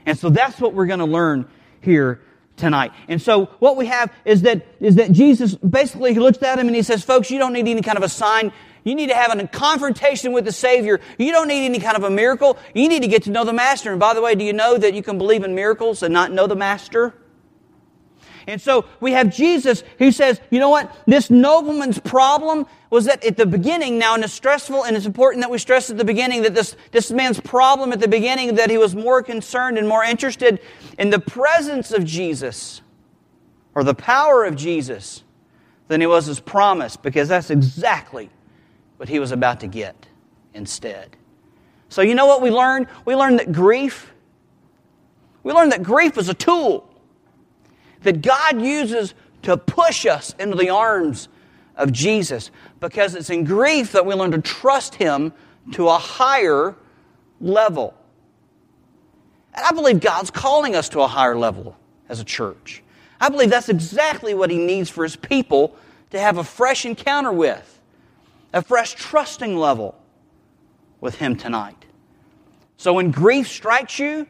And 0.05 0.17
so 0.17 0.29
that's 0.29 0.59
what 0.59 0.73
we're 0.73 0.85
going 0.85 0.99
to 0.99 1.05
learn 1.05 1.47
here 1.81 2.21
tonight. 2.57 2.91
And 3.07 3.21
so 3.21 3.45
what 3.59 3.75
we 3.75 3.87
have 3.87 4.11
is 4.23 4.43
that, 4.43 4.65
is 4.79 4.95
that 4.95 5.11
Jesus 5.11 5.55
basically 5.55 6.13
he 6.13 6.19
looks 6.19 6.41
at 6.41 6.57
him 6.57 6.67
and 6.67 6.75
he 6.75 6.83
says, 6.83 7.03
folks, 7.03 7.29
you 7.29 7.39
don't 7.39 7.53
need 7.53 7.67
any 7.67 7.81
kind 7.81 7.97
of 7.97 8.03
a 8.03 8.09
sign. 8.09 8.53
You 8.83 8.95
need 8.95 9.07
to 9.07 9.15
have 9.15 9.37
a 9.37 9.47
confrontation 9.47 10.31
with 10.31 10.45
the 10.45 10.51
Savior. 10.51 11.01
You 11.17 11.31
don't 11.31 11.47
need 11.47 11.65
any 11.65 11.79
kind 11.79 11.97
of 11.97 12.03
a 12.03 12.09
miracle. 12.09 12.57
You 12.73 12.87
need 12.87 13.01
to 13.01 13.07
get 13.07 13.23
to 13.23 13.31
know 13.31 13.43
the 13.43 13.53
Master. 13.53 13.91
And 13.91 13.99
by 13.99 14.13
the 14.13 14.21
way, 14.21 14.35
do 14.35 14.45
you 14.45 14.53
know 14.53 14.77
that 14.77 14.93
you 14.93 15.01
can 15.01 15.17
believe 15.17 15.43
in 15.43 15.55
miracles 15.55 16.03
and 16.03 16.13
not 16.13 16.31
know 16.31 16.47
the 16.47 16.55
Master? 16.55 17.13
And 18.47 18.61
so 18.61 18.85
we 18.99 19.13
have 19.13 19.33
Jesus 19.33 19.83
who 19.97 20.11
says, 20.11 20.39
you 20.51 20.59
know 20.59 20.69
what? 20.69 20.95
This 21.07 21.29
nobleman's 21.29 21.99
problem 21.99 22.67
was 22.89 23.05
that 23.05 23.23
at 23.25 23.37
the 23.37 23.45
beginning, 23.45 23.97
now, 23.97 24.13
and 24.13 24.23
it's 24.23 24.33
stressful, 24.33 24.83
and 24.83 24.95
it's 24.95 25.05
important 25.05 25.41
that 25.41 25.49
we 25.49 25.57
stress 25.57 25.89
at 25.89 25.97
the 25.97 26.05
beginning 26.05 26.43
that 26.43 26.53
this, 26.53 26.75
this 26.91 27.11
man's 27.11 27.39
problem 27.39 27.91
at 27.91 27.99
the 27.99 28.07
beginning, 28.07 28.55
that 28.55 28.69
he 28.69 28.77
was 28.77 28.95
more 28.95 29.23
concerned 29.23 29.77
and 29.77 29.87
more 29.87 30.03
interested 30.03 30.59
in 30.97 31.09
the 31.09 31.19
presence 31.19 31.91
of 31.91 32.05
Jesus 32.05 32.81
or 33.73 33.83
the 33.83 33.95
power 33.95 34.45
of 34.45 34.55
Jesus 34.55 35.23
than 35.87 36.01
he 36.01 36.07
was 36.07 36.27
his 36.27 36.39
promise, 36.39 36.95
because 36.95 37.27
that's 37.27 37.49
exactly 37.49 38.29
what 38.97 39.09
he 39.09 39.19
was 39.19 39.31
about 39.31 39.59
to 39.59 39.67
get 39.67 40.07
instead. 40.53 41.17
So, 41.89 42.01
you 42.01 42.15
know 42.15 42.25
what 42.25 42.41
we 42.41 42.49
learned? 42.49 42.87
We 43.05 43.15
learned 43.15 43.39
that 43.39 43.51
grief, 43.51 44.11
we 45.43 45.51
learned 45.51 45.71
that 45.71 45.83
grief 45.83 46.17
is 46.17 46.29
a 46.29 46.33
tool 46.33 46.89
that 48.05 48.21
God 48.21 48.61
uses 48.61 49.13
to 49.41 49.57
push 49.57 50.05
us 50.05 50.33
into 50.39 50.55
the 50.55 50.69
arms 50.69 51.27
of 51.75 51.91
Jesus 51.91 52.51
because 52.79 53.15
it's 53.15 53.29
in 53.29 53.43
grief 53.43 53.91
that 53.91 54.05
we 54.05 54.13
learn 54.13 54.31
to 54.31 54.41
trust 54.41 54.95
Him 54.95 55.33
to 55.73 55.89
a 55.89 55.97
higher 55.97 56.75
level. 57.41 57.93
And 59.53 59.65
I 59.65 59.71
believe 59.71 59.99
God's 59.99 60.31
calling 60.31 60.75
us 60.75 60.89
to 60.89 61.01
a 61.01 61.07
higher 61.07 61.37
level 61.37 61.75
as 62.07 62.19
a 62.19 62.23
church. 62.23 62.81
I 63.19 63.29
believe 63.29 63.49
that's 63.49 63.69
exactly 63.69 64.33
what 64.33 64.49
He 64.49 64.57
needs 64.57 64.89
for 64.89 65.03
His 65.03 65.15
people 65.15 65.75
to 66.11 66.19
have 66.19 66.37
a 66.37 66.43
fresh 66.43 66.85
encounter 66.85 67.31
with, 67.31 67.81
a 68.53 68.61
fresh 68.61 68.93
trusting 68.93 69.57
level 69.57 69.95
with 71.01 71.15
Him 71.15 71.35
tonight. 71.35 71.85
So 72.77 72.93
when 72.93 73.11
grief 73.11 73.47
strikes 73.47 73.99
you, 73.99 74.27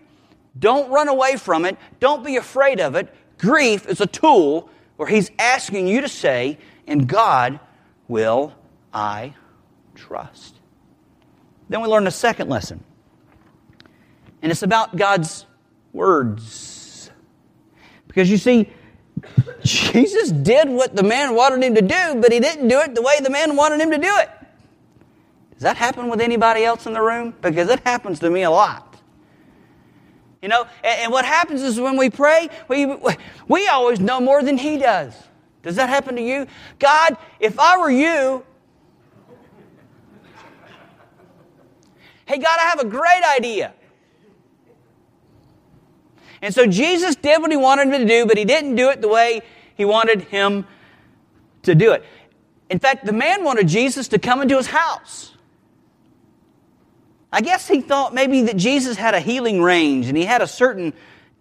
don't 0.58 0.90
run 0.90 1.10
away 1.10 1.36
from 1.36 1.66
it. 1.66 1.78
Don't 2.00 2.24
be 2.24 2.38
afraid 2.38 2.80
of 2.80 2.96
it. 2.96 3.14
Grief 3.38 3.88
is 3.88 4.02
a 4.02 4.08
tool 4.08 4.70
where 4.98 5.08
He's 5.08 5.32
asking 5.40 5.88
you 5.88 6.02
to 6.02 6.10
say, 6.10 6.58
In 6.88 7.06
God 7.06 7.60
will 8.08 8.54
I 8.94 9.34
trust. 9.96 10.56
Then 11.70 11.82
we 11.82 11.88
learn 11.88 12.08
a 12.08 12.12
second 12.12 12.50
lesson, 12.50 12.84
and 14.42 14.52
it's 14.52 14.64
about 14.64 14.96
God's 14.96 15.46
words. 15.94 17.10
Because 18.08 18.30
you 18.30 18.38
see, 18.38 18.70
Jesus 19.64 20.32
did 20.32 20.70
what 20.70 20.96
the 20.96 21.04
man 21.04 21.36
wanted 21.36 21.64
him 21.64 21.76
to 21.76 21.82
do, 21.82 22.22
but 22.22 22.32
he 22.32 22.40
didn't 22.40 22.68
do 22.68 22.80
it 22.80 22.94
the 22.94 23.02
way 23.02 23.20
the 23.22 23.30
man 23.30 23.56
wanted 23.56 23.82
him 23.82 23.92
to 23.92 23.98
do 23.98 24.12
it. 24.20 24.30
Does 25.54 25.64
that 25.64 25.78
happen 25.78 26.10
with 26.10 26.22
anybody 26.22 26.64
else 26.64 26.86
in 26.86 26.94
the 26.94 27.02
room? 27.02 27.34
Because 27.42 27.70
it 27.70 27.80
happens 27.82 28.20
to 28.20 28.30
me 28.30 28.44
a 28.44 28.52
lot. 28.52 28.95
You 30.46 30.50
know, 30.50 30.68
and, 30.84 31.00
and 31.02 31.12
what 31.12 31.26
happens 31.26 31.64
is 31.64 31.80
when 31.80 31.98
we 31.98 32.12
pray, 32.12 32.50
we, 32.68 32.86
we 33.48 33.68
always 33.68 34.00
know 34.00 34.22
more 34.22 34.44
than 34.44 34.60
He 34.60 34.78
does. 34.78 35.12
Does 35.64 35.78
that 35.78 35.90
happen 35.90 36.18
to 36.18 36.22
you? 36.22 36.46
God, 36.78 37.18
if 37.40 37.58
I 37.58 37.80
were 37.80 37.90
you, 37.90 38.46
hey, 42.28 42.38
God, 42.38 42.60
I 42.60 42.66
have 42.66 42.80
a 42.80 42.86
great 42.86 43.24
idea. 43.36 43.74
And 46.44 46.54
so 46.54 46.68
Jesus 46.68 47.16
did 47.16 47.42
what 47.42 47.50
he 47.50 47.58
wanted 47.58 47.88
him 47.88 48.02
to 48.02 48.06
do, 48.06 48.28
but 48.28 48.38
he 48.38 48.46
didn't 48.46 48.76
do 48.76 48.92
it 48.92 49.02
the 49.02 49.08
way 49.08 49.42
he 49.76 49.84
wanted 49.84 50.22
him 50.22 50.68
to 51.64 51.74
do 51.74 51.94
it. 51.94 52.06
In 52.70 52.78
fact, 52.78 53.04
the 53.04 53.14
man 53.14 53.44
wanted 53.44 53.68
Jesus 53.68 54.10
to 54.10 54.20
come 54.20 54.44
into 54.44 54.58
his 54.58 54.68
house. 54.68 55.35
I 57.32 57.42
guess 57.42 57.68
he 57.68 57.82
thought 57.82 58.14
maybe 58.14 58.44
that 58.44 58.58
Jesus 58.58 58.98
had 58.98 59.14
a 59.14 59.20
healing 59.20 59.62
range 59.62 60.08
and 60.08 60.18
he 60.18 60.26
had 60.26 60.42
a 60.42 60.48
certain 60.48 60.94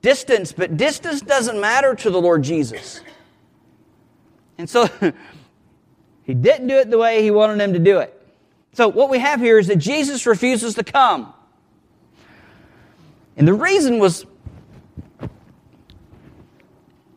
distance, 0.03 0.53
but 0.53 0.77
distance 0.77 1.21
doesn't 1.21 1.61
matter 1.61 1.95
to 1.95 2.11
the 2.11 2.21
Lord 2.21 2.43
Jesus. 2.43 3.01
And 4.59 4.69
so 4.69 4.89
he 6.25 6.35
didn't 6.35 6.67
do 6.67 6.77
it 6.77 6.91
the 6.91 6.99
way 6.99 7.23
he 7.23 7.31
wanted 7.31 7.61
him 7.61 7.73
to 7.73 7.79
do 7.79 7.99
it. 7.99 8.21
So 8.75 8.89
what 8.89 9.09
we 9.09 9.19
have 9.19 9.41
here 9.41 9.59
is 9.59 9.69
that 9.69 9.77
Jesus 9.77 10.27
refuses 10.27 10.75
to 10.75 10.85
come. 10.85 11.33
And 13.37 13.47
the 13.47 13.55
reason 13.55 13.99
was 13.99 14.27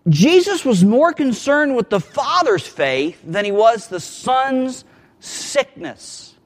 Jesus 0.07 0.63
was 0.63 0.86
more 0.86 1.12
concerned 1.12 1.75
with 1.75 1.89
the 1.89 2.00
Father's 2.00 2.65
faith 2.65 3.19
than 3.25 3.43
he 3.43 3.51
was 3.51 3.88
the 3.88 4.00
Son's 4.00 4.86
sickness. 5.19 6.37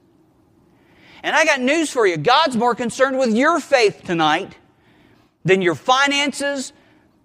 And 1.22 1.36
I 1.36 1.44
got 1.44 1.60
news 1.60 1.90
for 1.90 2.06
you. 2.06 2.16
God's 2.16 2.56
more 2.56 2.74
concerned 2.74 3.18
with 3.18 3.34
your 3.34 3.60
faith 3.60 4.02
tonight 4.04 4.56
than 5.44 5.62
your 5.62 5.74
finances, 5.74 6.72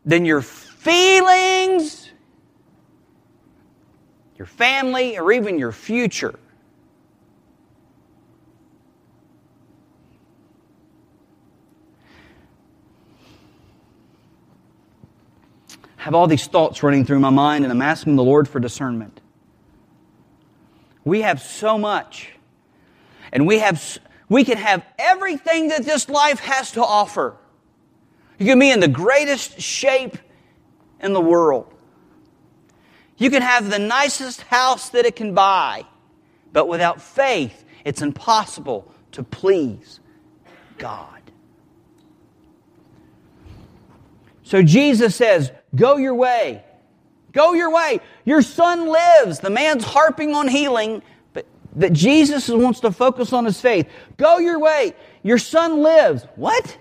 than 0.05 0.25
your 0.25 0.41
feelings, 0.41 2.11
your 4.37 4.45
family, 4.45 5.17
or 5.17 5.31
even 5.31 5.57
your 5.57 5.71
future. 5.71 6.37
Have 15.97 16.13
all 16.13 16.27
these 16.27 16.47
thoughts 16.47 16.83
running 16.83 17.03
through 17.03 17.19
my 17.19 17.31
mind, 17.31 17.65
and 17.65 17.71
I'm 17.73 17.81
asking 17.81 18.15
the 18.15 18.23
Lord 18.23 18.47
for 18.47 18.59
discernment. 18.59 19.19
We 21.03 21.21
have 21.21 21.41
so 21.41 21.77
much 21.77 22.36
and 23.37 23.45
we 23.45 23.59
have, 23.59 23.99
we 24.29 24.43
can 24.43 24.57
have 24.57 24.83
everything 24.97 25.67
that 25.67 25.85
this 25.85 26.09
life 26.09 26.39
has 26.39 26.71
to 26.71 26.83
offer. 26.83 27.37
You 28.39 28.47
can 28.47 28.57
be 28.57 28.71
in 28.71 28.79
the 28.79 28.87
greatest 28.87 29.61
shape 29.61 30.17
in 30.99 31.13
the 31.13 31.21
world. 31.21 31.71
You 33.15 33.29
can 33.29 33.43
have 33.43 33.69
the 33.69 33.77
nicest 33.77 34.41
house 34.41 34.89
that 34.89 35.05
it 35.05 35.15
can 35.15 35.35
buy, 35.35 35.85
but 36.51 36.67
without 36.67 36.99
faith, 36.99 37.63
it's 37.85 38.01
impossible 38.01 38.91
to 39.11 39.21
please 39.21 39.99
God. 40.79 41.21
So 44.41 44.63
Jesus 44.63 45.15
says, 45.15 45.51
Go 45.75 45.97
your 45.97 46.15
way. 46.15 46.63
Go 47.33 47.53
your 47.53 47.71
way. 47.71 47.99
Your 48.25 48.41
son 48.41 48.87
lives. 48.87 49.41
The 49.41 49.51
man's 49.51 49.83
harping 49.83 50.33
on 50.33 50.47
healing, 50.47 51.03
that 51.77 51.93
Jesus 51.93 52.49
wants 52.49 52.79
to 52.81 52.91
focus 52.91 53.31
on 53.33 53.45
his 53.45 53.61
faith. 53.61 53.87
Go 54.17 54.39
your 54.39 54.59
way. 54.59 54.93
Your 55.23 55.37
son 55.37 55.81
lives. 55.81 56.25
What? 56.35 56.77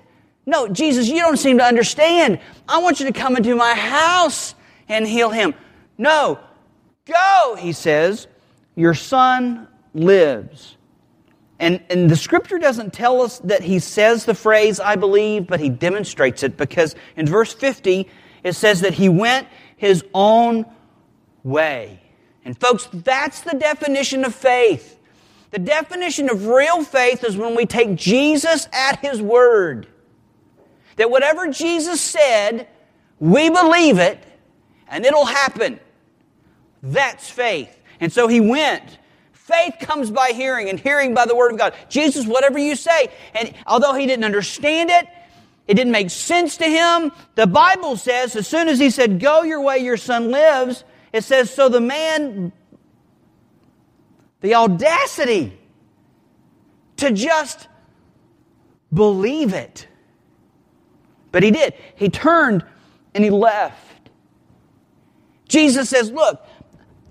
No, 0.47 0.69
Jesus, 0.69 1.09
you 1.09 1.21
don't 1.21 1.37
seem 1.37 1.59
to 1.59 1.65
understand. 1.65 2.41
I 2.69 2.79
want 2.79 3.01
you 3.01 3.07
to 3.07 3.13
come 3.13 3.37
into 3.37 3.55
my 3.55 3.75
house 3.75 4.55
and 4.89 5.07
heal 5.07 5.31
him. 5.31 5.55
No, 5.99 6.39
go, 7.05 7.57
he 7.59 7.73
says. 7.73 8.27
Your 8.75 8.95
son 8.95 9.69
lives. 9.95 10.77
And, 11.59 11.83
and 11.89 12.11
the 12.11 12.17
scripture 12.17 12.59
doesn't 12.59 12.93
tell 12.93 13.23
us 13.23 13.39
that 13.41 13.63
he 13.63 13.79
says 13.79 14.25
the 14.25 14.35
phrase, 14.35 14.79
I 14.79 14.97
believe, 14.97 15.47
but 15.47 15.59
he 15.59 15.71
demonstrates 15.71 16.43
it 16.43 16.57
because 16.57 16.95
in 17.17 17.27
verse 17.27 17.55
50, 17.55 18.09
it 18.45 18.53
says 18.53 18.83
that 18.83 18.95
he 18.95 19.09
went 19.09 19.49
his 19.77 20.05
own 20.13 20.67
way. 21.43 22.01
And 22.47 22.57
folks, 22.57 22.89
that's 22.93 23.41
the 23.41 23.57
definition 23.57 24.25
of 24.25 24.33
faith. 24.33 25.01
The 25.51 25.59
definition 25.59 26.31
of 26.31 26.47
real 26.47 26.85
faith 26.85 27.25
is 27.25 27.37
when 27.37 27.57
we 27.57 27.67
take 27.67 27.97
Jesus 27.97 28.69
at 28.73 29.01
his 29.01 29.21
word. 29.21 29.89
That 30.95 31.11
whatever 31.11 31.49
Jesus 31.49 32.01
said, 32.01 32.69
we 33.19 33.51
believe 33.51 33.99
it 33.99 34.23
and 34.87 35.05
it'll 35.05 35.27
happen. 35.27 35.81
That's 36.85 37.29
faith. 37.29 37.83
And 37.99 38.13
so 38.13 38.29
he 38.29 38.41
went. 38.41 38.99
Faith 39.33 39.75
comes 39.81 40.13
by 40.13 40.31
hearing, 40.31 40.69
and 40.69 40.79
hearing 40.79 41.15
by 41.15 41.27
the 41.27 41.35
word 41.35 41.51
of 41.51 41.59
God. 41.59 41.75
Jesus, 41.89 42.27
whatever 42.27 42.61
you 42.61 42.77
say. 42.77 43.09
And 43.35 43.55
although 43.67 43.95
he 43.95 44.07
didn't 44.07 44.25
understand 44.25 44.91
it, 44.91 45.09
it 45.67 45.75
didn't 45.75 45.93
make 45.93 46.11
sense 46.11 46.57
to 46.59 46.65
him. 46.65 47.11
The 47.35 47.49
Bible 47.49 47.97
says, 47.97 48.37
as 48.37 48.47
soon 48.47 48.69
as 48.69 48.79
he 48.79 48.91
said, 48.91 49.19
Go 49.19 49.43
your 49.43 49.61
way, 49.61 49.79
your 49.79 49.97
son 49.97 50.31
lives, 50.31 50.85
it 51.17 51.25
says, 51.25 51.51
So 51.51 51.69
the 51.69 51.81
man, 51.81 52.53
the 54.41 54.55
audacity 54.55 55.59
to 56.99 57.11
just 57.11 57.69
believe 58.93 59.55
it. 59.55 59.89
But 61.33 61.43
he 61.43 61.51
did. 61.51 61.75
He 61.97 62.09
turned 62.09 62.65
and 63.15 63.25
he 63.25 63.31
left. 63.31 64.11
Jesus 65.49 65.89
says, 65.89 66.11
Look, 66.11 66.47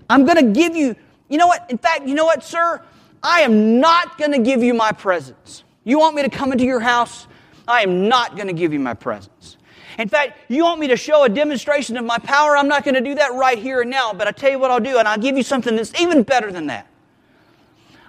I'm 0.08 0.24
going 0.24 0.36
to 0.36 0.52
give 0.52 0.76
you, 0.76 0.94
you 1.28 1.38
know 1.38 1.48
what? 1.48 1.68
In 1.68 1.78
fact, 1.78 2.06
you 2.06 2.14
know 2.14 2.24
what, 2.24 2.44
sir? 2.44 2.80
I 3.22 3.40
am 3.40 3.80
not 3.80 4.18
going 4.18 4.32
to 4.32 4.38
give 4.38 4.62
you 4.62 4.72
my 4.72 4.92
presence. 4.92 5.64
You 5.82 5.98
want 5.98 6.14
me 6.14 6.22
to 6.22 6.30
come 6.30 6.52
into 6.52 6.64
your 6.64 6.80
house? 6.80 7.26
I 7.66 7.82
am 7.82 8.08
not 8.08 8.36
going 8.36 8.46
to 8.46 8.52
give 8.52 8.72
you 8.72 8.78
my 8.78 8.94
presence. 8.94 9.56
In 9.98 10.08
fact, 10.08 10.38
you 10.48 10.64
want 10.64 10.78
me 10.78 10.88
to 10.88 10.96
show 10.96 11.24
a 11.24 11.28
demonstration 11.28 11.96
of 11.96 12.04
my 12.04 12.18
power? 12.18 12.56
I'm 12.56 12.68
not 12.68 12.84
going 12.84 12.94
to 12.96 13.00
do 13.00 13.14
that 13.14 13.32
right 13.32 13.58
here 13.58 13.80
and 13.80 13.90
now, 13.90 14.12
but 14.12 14.26
I 14.26 14.30
tell 14.30 14.50
you 14.50 14.58
what 14.58 14.70
I'll 14.70 14.80
do, 14.80 14.98
and 14.98 15.08
I'll 15.08 15.18
give 15.18 15.36
you 15.36 15.42
something 15.42 15.74
that's 15.74 15.98
even 16.00 16.22
better 16.22 16.52
than 16.52 16.66
that. 16.66 16.86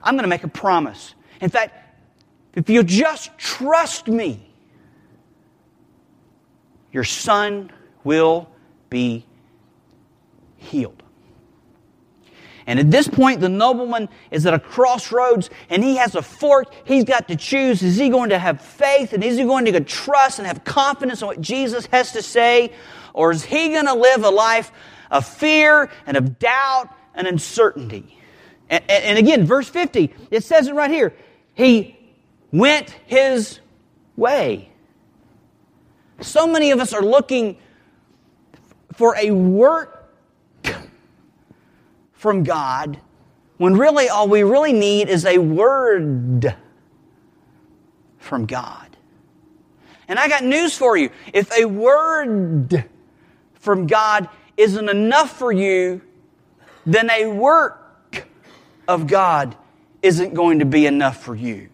I'm 0.04 0.16
going 0.16 0.24
to 0.24 0.30
make 0.30 0.44
a 0.44 0.50
promise. 0.50 1.16
In 1.40 1.50
fact, 1.50 1.76
if 2.56 2.70
you 2.70 2.84
just 2.84 3.38
trust 3.38 4.08
me, 4.08 4.50
your 6.92 7.04
son 7.04 7.72
will 8.04 8.50
be 8.90 9.26
healed. 10.58 11.04
And 12.68 12.80
at 12.80 12.92
this 12.92 13.08
point, 13.08 13.40
the 13.40 13.48
nobleman 13.48 14.10
is 14.30 14.46
at 14.46 14.54
a 14.54 14.60
crossroads 14.60 15.50
and 15.70 15.82
he 15.82 15.96
has 15.96 16.16
a 16.16 16.22
fork. 16.22 16.68
He's 16.84 17.06
got 17.06 17.30
to 17.30 17.38
choose. 17.38 17.82
Is 17.82 17.96
he 17.96 18.10
going 18.10 18.30
to 18.30 18.38
have 18.38 18.62
faith 18.62 19.14
and 19.14 19.24
is 19.24 19.38
he 19.38 19.46
going 19.46 19.64
to 19.66 19.80
trust 19.80 20.38
and 20.38 20.48
have 20.48 20.66
confidence 20.66 21.22
in 21.22 21.28
what 21.28 21.40
Jesus 21.40 21.86
has 21.88 22.12
to 22.12 22.22
say? 22.22 22.74
Or 23.14 23.32
is 23.32 23.46
he 23.46 23.70
going 23.70 23.86
to 23.86 23.94
live 23.94 24.26
a 24.26 24.30
life 24.30 24.74
of 25.10 25.26
fear 25.26 25.90
and 26.06 26.18
of 26.18 26.40
doubt 26.40 26.90
and 27.16 27.26
uncertainty? 27.26 28.20
And, 28.70 28.84
and 28.90 29.18
again, 29.18 29.46
verse 29.46 29.70
50, 29.70 30.14
it 30.30 30.44
says 30.44 30.68
it 30.68 30.76
right 30.76 30.92
here. 30.92 31.16
He 31.54 31.98
went 32.52 32.90
his 33.06 33.62
way. 34.18 34.70
So 36.20 36.46
many 36.46 36.72
of 36.72 36.80
us 36.82 36.94
are 36.94 37.02
looking 37.02 37.58
for 38.94 39.16
a 39.16 39.32
work 39.32 39.97
from 42.18 42.44
God 42.44 43.00
when 43.58 43.76
really 43.76 44.10
all 44.10 44.28
we 44.28 44.44
really 44.44 44.74
need 44.74 45.10
is 45.10 45.26
a 45.26 45.38
word 45.38 46.56
from 48.18 48.46
God. 48.46 48.98
And 50.08 50.20
I 50.20 50.28
got 50.28 50.44
news 50.44 50.78
for 50.78 50.96
you. 50.96 51.10
If 51.34 51.52
a 51.58 51.66
word 51.66 52.86
from 53.56 53.88
God 53.88 54.30
isn't 54.56 54.90
enough 54.90 55.38
for 55.38 55.52
you, 55.52 56.02
then 56.86 57.10
a 57.10 57.28
work 57.28 58.28
of 58.88 59.08
God 59.08 59.56
isn't 60.02 60.34
going 60.34 60.60
to 60.60 60.66
be 60.66 60.86
enough 60.86 61.24
for 61.24 61.36
you. 61.36 61.70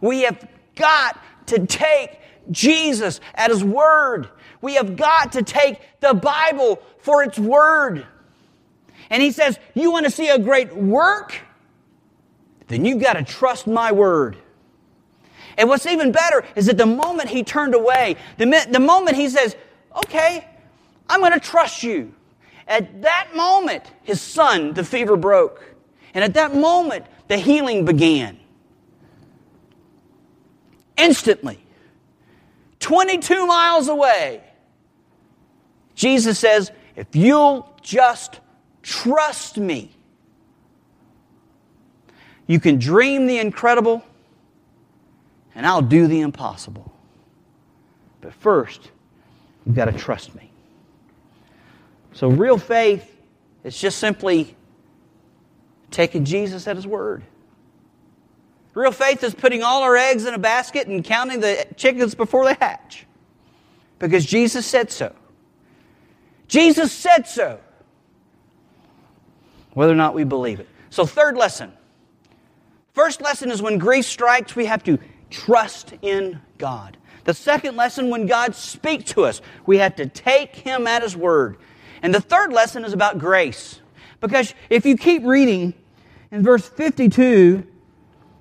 We 0.00 0.22
have 0.22 0.46
got 0.74 1.18
to 1.46 1.66
take 1.66 2.18
Jesus 2.50 3.20
at 3.34 3.50
His 3.50 3.64
word. 3.64 4.28
We 4.60 4.74
have 4.74 4.96
got 4.96 5.32
to 5.32 5.42
take 5.42 5.80
the 6.00 6.14
Bible 6.14 6.82
for 6.98 7.22
its 7.22 7.38
word. 7.38 8.06
And 9.10 9.20
he 9.22 9.32
says, 9.32 9.58
You 9.74 9.90
want 9.90 10.06
to 10.06 10.10
see 10.10 10.28
a 10.28 10.38
great 10.38 10.74
work? 10.74 11.38
Then 12.68 12.84
you've 12.84 13.02
got 13.02 13.14
to 13.14 13.24
trust 13.24 13.66
my 13.66 13.90
word. 13.90 14.36
And 15.58 15.68
what's 15.68 15.86
even 15.86 16.12
better 16.12 16.44
is 16.54 16.66
that 16.66 16.78
the 16.78 16.86
moment 16.86 17.28
he 17.28 17.42
turned 17.42 17.74
away, 17.74 18.16
the, 18.38 18.66
the 18.70 18.80
moment 18.80 19.16
he 19.16 19.28
says, 19.28 19.56
Okay, 20.04 20.46
I'm 21.08 21.20
going 21.20 21.32
to 21.32 21.40
trust 21.40 21.82
you. 21.82 22.14
At 22.68 23.02
that 23.02 23.30
moment, 23.34 23.82
his 24.04 24.20
son, 24.20 24.74
the 24.74 24.84
fever 24.84 25.16
broke. 25.16 25.74
And 26.14 26.22
at 26.22 26.34
that 26.34 26.54
moment, 26.54 27.04
the 27.26 27.36
healing 27.36 27.84
began. 27.84 28.38
Instantly, 30.96 31.58
22 32.78 33.46
miles 33.46 33.88
away, 33.88 34.42
Jesus 35.96 36.38
says, 36.38 36.70
If 36.94 37.16
you'll 37.16 37.68
just 37.82 38.40
Trust 38.82 39.58
me. 39.58 39.90
You 42.46 42.58
can 42.58 42.78
dream 42.78 43.26
the 43.26 43.38
incredible, 43.38 44.04
and 45.54 45.66
I'll 45.66 45.82
do 45.82 46.06
the 46.06 46.20
impossible. 46.20 46.92
But 48.20 48.34
first, 48.34 48.90
you've 49.64 49.76
got 49.76 49.84
to 49.84 49.92
trust 49.92 50.34
me. 50.34 50.50
So, 52.12 52.28
real 52.28 52.58
faith 52.58 53.16
is 53.62 53.78
just 53.78 53.98
simply 53.98 54.56
taking 55.90 56.24
Jesus 56.24 56.66
at 56.66 56.76
his 56.76 56.86
word. 56.86 57.22
Real 58.74 58.92
faith 58.92 59.22
is 59.22 59.34
putting 59.34 59.62
all 59.62 59.82
our 59.82 59.96
eggs 59.96 60.24
in 60.24 60.34
a 60.34 60.38
basket 60.38 60.86
and 60.86 61.04
counting 61.04 61.40
the 61.40 61.66
chickens 61.76 62.14
before 62.14 62.44
they 62.44 62.54
hatch. 62.54 63.06
Because 63.98 64.24
Jesus 64.24 64.66
said 64.66 64.90
so. 64.90 65.14
Jesus 66.48 66.92
said 66.92 67.28
so 67.28 67.60
whether 69.80 69.94
or 69.94 69.96
not 69.96 70.12
we 70.12 70.24
believe 70.24 70.60
it. 70.60 70.68
So, 70.90 71.06
third 71.06 71.38
lesson. 71.38 71.72
First 72.92 73.22
lesson 73.22 73.50
is 73.50 73.62
when 73.62 73.78
grief 73.78 74.04
strikes, 74.04 74.54
we 74.54 74.66
have 74.66 74.84
to 74.84 74.98
trust 75.30 75.94
in 76.02 76.38
God. 76.58 76.98
The 77.24 77.32
second 77.32 77.76
lesson, 77.76 78.10
when 78.10 78.26
God 78.26 78.54
speaks 78.54 79.04
to 79.12 79.24
us, 79.24 79.40
we 79.64 79.78
have 79.78 79.96
to 79.96 80.06
take 80.06 80.54
Him 80.54 80.86
at 80.86 81.02
His 81.02 81.16
word. 81.16 81.56
And 82.02 82.14
the 82.14 82.20
third 82.20 82.52
lesson 82.52 82.84
is 82.84 82.92
about 82.92 83.18
grace. 83.18 83.80
Because 84.20 84.52
if 84.68 84.84
you 84.84 84.98
keep 84.98 85.24
reading 85.24 85.72
in 86.30 86.42
verse 86.42 86.68
52, 86.68 87.66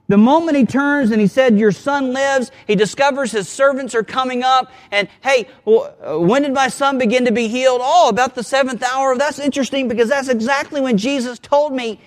the 0.10 0.18
moment 0.18 0.58
he 0.58 0.66
turns 0.66 1.12
and 1.12 1.22
he 1.22 1.28
said, 1.28 1.58
Your 1.58 1.72
son 1.72 2.14
lives, 2.14 2.52
he 2.66 2.76
discovers 2.76 3.32
his 3.32 3.48
servants 3.48 3.94
are 3.94 4.04
coming 4.04 4.42
up. 4.44 4.72
And 4.90 5.08
hey, 5.22 5.48
uh, 5.68 6.20
when 6.20 6.42
did 6.42 6.54
my 6.54 6.68
son 6.68 6.98
begin 6.98 7.26
to 7.26 7.32
be 7.32 7.48
healed? 7.48 7.80
Oh, 7.84 8.10
about 8.10 8.34
the 8.34 8.42
seventh 8.42 8.82
hour. 8.82 9.16
That's 9.16 9.38
interesting 9.38 9.88
because 9.88 10.10
that's 10.10 10.28
exactly 10.28 10.82
when 10.82 10.98
Jesus 10.98 11.38
told 11.38 11.74
me 11.74 12.02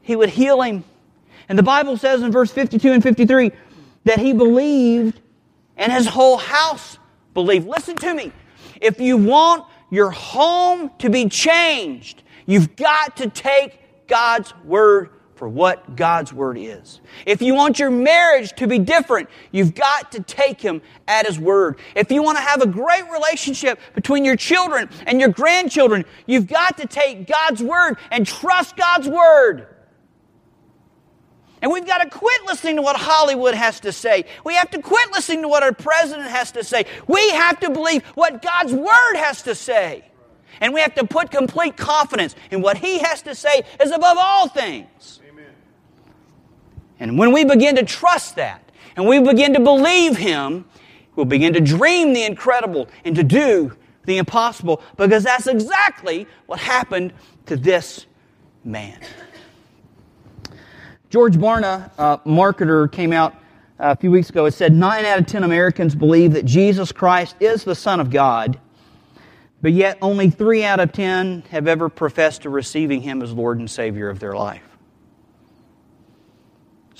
he 0.00 0.14
would 0.14 0.30
heal 0.30 0.62
him. 0.62 0.84
And 1.48 1.58
the 1.58 1.64
Bible 1.64 1.96
says 1.96 2.22
in 2.22 2.30
verse 2.30 2.52
52 2.52 2.92
and 2.92 3.02
53 3.02 3.50
that 4.04 4.20
he 4.20 4.32
believed 4.32 5.20
and 5.76 5.92
his 5.92 6.06
whole 6.06 6.36
house 6.36 6.98
believed. 7.34 7.66
Listen 7.66 7.96
to 7.96 8.14
me. 8.14 8.32
If 8.80 9.00
you 9.00 9.16
want 9.16 9.66
your 9.90 10.10
home 10.12 10.92
to 11.00 11.10
be 11.10 11.28
changed, 11.28 12.22
you've 12.46 12.76
got 12.76 13.16
to 13.16 13.28
take 13.28 14.06
God's 14.06 14.54
word 14.64 15.10
for 15.42 15.48
what 15.48 15.96
God's 15.96 16.32
Word 16.32 16.56
is. 16.56 17.00
If 17.26 17.42
you 17.42 17.56
want 17.56 17.80
your 17.80 17.90
marriage 17.90 18.52
to 18.58 18.68
be 18.68 18.78
different, 18.78 19.28
you've 19.50 19.74
got 19.74 20.12
to 20.12 20.22
take 20.22 20.60
Him 20.60 20.82
at 21.08 21.26
His 21.26 21.36
Word. 21.36 21.80
If 21.96 22.12
you 22.12 22.22
want 22.22 22.38
to 22.38 22.44
have 22.44 22.62
a 22.62 22.66
great 22.68 23.10
relationship 23.10 23.80
between 23.92 24.24
your 24.24 24.36
children 24.36 24.88
and 25.04 25.18
your 25.18 25.30
grandchildren, 25.30 26.04
you've 26.26 26.46
got 26.46 26.76
to 26.78 26.86
take 26.86 27.26
God's 27.26 27.60
Word 27.60 27.96
and 28.12 28.24
trust 28.24 28.76
God's 28.76 29.08
Word. 29.08 29.66
And 31.60 31.72
we've 31.72 31.86
got 31.86 31.98
to 32.04 32.08
quit 32.08 32.44
listening 32.44 32.76
to 32.76 32.82
what 32.82 32.94
Hollywood 32.94 33.54
has 33.54 33.80
to 33.80 33.90
say. 33.90 34.26
We 34.44 34.54
have 34.54 34.70
to 34.70 34.80
quit 34.80 35.10
listening 35.10 35.42
to 35.42 35.48
what 35.48 35.64
our 35.64 35.72
president 35.72 36.30
has 36.30 36.52
to 36.52 36.62
say. 36.62 36.84
We 37.08 37.30
have 37.30 37.58
to 37.58 37.70
believe 37.70 38.04
what 38.14 38.42
God's 38.42 38.72
Word 38.72 39.16
has 39.16 39.42
to 39.42 39.56
say. 39.56 40.04
And 40.60 40.72
we 40.72 40.80
have 40.82 40.94
to 40.94 41.04
put 41.04 41.32
complete 41.32 41.76
confidence 41.76 42.36
in 42.52 42.62
what 42.62 42.76
He 42.76 43.00
has 43.00 43.22
to 43.22 43.34
say 43.34 43.62
is 43.80 43.90
above 43.90 44.18
all 44.20 44.46
things. 44.46 45.18
And 47.02 47.18
when 47.18 47.32
we 47.32 47.44
begin 47.44 47.74
to 47.74 47.82
trust 47.82 48.36
that, 48.36 48.62
and 48.94 49.08
we 49.08 49.18
begin 49.18 49.54
to 49.54 49.60
believe 49.60 50.16
Him, 50.16 50.64
we'll 51.16 51.26
begin 51.26 51.52
to 51.54 51.60
dream 51.60 52.12
the 52.12 52.22
incredible 52.22 52.88
and 53.04 53.16
to 53.16 53.24
do 53.24 53.76
the 54.04 54.18
impossible 54.18 54.80
because 54.96 55.24
that's 55.24 55.48
exactly 55.48 56.28
what 56.46 56.60
happened 56.60 57.12
to 57.46 57.56
this 57.56 58.06
man. 58.62 59.00
George 61.10 61.34
Barna, 61.34 61.90
marketer, 62.24 62.90
came 62.90 63.12
out 63.12 63.34
uh, 63.80 63.90
a 63.90 63.96
few 63.96 64.12
weeks 64.12 64.30
ago 64.30 64.44
and 64.44 64.54
said 64.54 64.72
nine 64.72 65.04
out 65.04 65.18
of 65.18 65.26
ten 65.26 65.42
Americans 65.42 65.96
believe 65.96 66.34
that 66.34 66.44
Jesus 66.44 66.92
Christ 66.92 67.34
is 67.40 67.64
the 67.64 67.74
Son 67.74 67.98
of 67.98 68.10
God, 68.10 68.60
but 69.60 69.72
yet 69.72 69.98
only 70.00 70.30
three 70.30 70.62
out 70.62 70.78
of 70.78 70.92
ten 70.92 71.42
have 71.50 71.66
ever 71.66 71.88
professed 71.88 72.42
to 72.42 72.48
receiving 72.48 73.02
Him 73.02 73.22
as 73.22 73.32
Lord 73.32 73.58
and 73.58 73.68
Savior 73.68 74.08
of 74.08 74.20
their 74.20 74.34
life. 74.34 74.71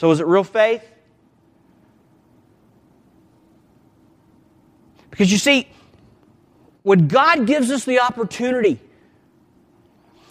So 0.03 0.11
is 0.11 0.19
it 0.19 0.27
real 0.27 0.43
faith? 0.43 0.83
Because 5.11 5.31
you 5.31 5.39
see, 5.39 5.69
when 6.83 7.07
God 7.07 7.47
gives 7.47 7.71
us 7.71 7.85
the 7.85 8.01
opportunity, 8.01 8.81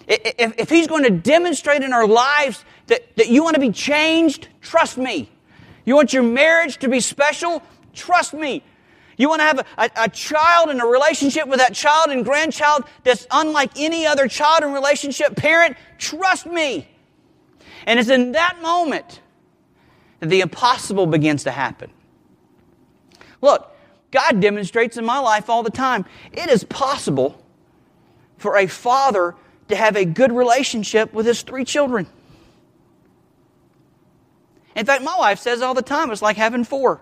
if, 0.10 0.70
He's 0.70 0.88
going 0.88 1.04
to 1.04 1.10
demonstrate 1.10 1.84
in 1.84 1.94
our 1.94 2.06
lives 2.06 2.66
that, 2.88 3.16
that 3.16 3.30
you 3.30 3.46
want 3.46 3.54
to 3.54 3.62
be 3.62 3.72
changed, 3.72 4.50
trust 4.60 4.98
me. 4.98 5.30
You 5.86 5.96
want 5.96 6.12
your 6.12 6.24
marriage 6.24 6.80
to 6.80 6.90
be 6.90 7.00
special, 7.00 7.64
trust 7.94 8.34
me. 8.34 8.66
You 9.16 9.30
want 9.30 9.40
to 9.40 9.46
have 9.46 9.60
a, 9.78 9.90
a, 9.96 10.10
child 10.10 10.70
and 10.70 10.82
a 10.82 10.86
relationship 10.86 11.48
with 11.48 11.60
that 11.60 11.74
child 11.74 12.10
and 12.10 12.26
grandchild 12.26 12.84
that's 13.06 13.26
unlike 13.32 13.72
any 13.80 14.06
other 14.06 14.28
child 14.28 14.64
and 14.64 14.74
relationship 14.74 15.38
parent, 15.38 15.78
trust 15.98 16.46
me. 16.46 16.90
And 17.86 18.02
it's 18.02 18.10
in 18.10 18.34
that 18.34 18.62
moment 18.62 19.22
that 20.22 20.30
the 20.30 20.40
impossible 20.40 21.08
begins 21.08 21.44
to 21.44 21.52
happen. 21.52 21.92
Look, 23.42 23.76
God 24.12 24.40
demonstrates 24.40 24.96
in 24.98 25.06
my 25.06 25.20
life 25.20 25.50
all 25.50 25.64
the 25.64 25.72
time. 25.72 26.06
It 26.32 26.50
is 26.50 26.64
possible 26.64 27.44
for 28.38 28.58
a 28.58 28.68
father 28.68 29.36
to 29.68 29.76
have 29.76 29.96
a 29.96 30.06
good 30.06 30.32
relationship 30.32 31.12
with 31.14 31.26
his 31.26 31.42
three 31.42 31.66
children. 31.66 32.08
In 34.76 34.86
fact, 34.86 35.04
my 35.04 35.18
wife 35.18 35.40
says 35.40 35.62
all 35.62 35.74
the 35.74 35.82
time 35.82 36.12
it's 36.12 36.22
like 36.22 36.38
having 36.38 36.64
four. 36.64 37.02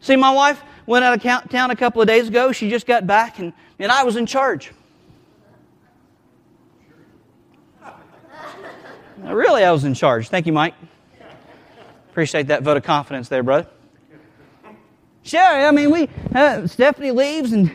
See, 0.00 0.16
my 0.16 0.32
wife 0.32 0.60
went 0.86 1.04
out 1.04 1.14
of 1.14 1.50
town 1.50 1.70
a 1.70 1.76
couple 1.76 2.02
of 2.02 2.08
days 2.08 2.26
ago. 2.26 2.50
She 2.50 2.68
just 2.68 2.86
got 2.86 3.06
back, 3.06 3.38
and, 3.38 3.52
and 3.78 3.92
I 3.92 4.02
was 4.02 4.16
in 4.16 4.26
charge. 4.26 4.72
Really, 9.22 9.64
I 9.64 9.70
was 9.70 9.84
in 9.84 9.94
charge. 9.94 10.28
Thank 10.28 10.46
you, 10.46 10.52
Mike. 10.52 10.74
Appreciate 12.10 12.48
that 12.48 12.62
vote 12.62 12.76
of 12.76 12.82
confidence 12.82 13.28
there, 13.28 13.42
brother. 13.42 13.68
Sure, 15.22 15.40
I 15.40 15.70
mean, 15.70 15.90
we, 15.90 16.08
uh, 16.34 16.66
Stephanie 16.66 17.12
leaves 17.12 17.52
and 17.52 17.74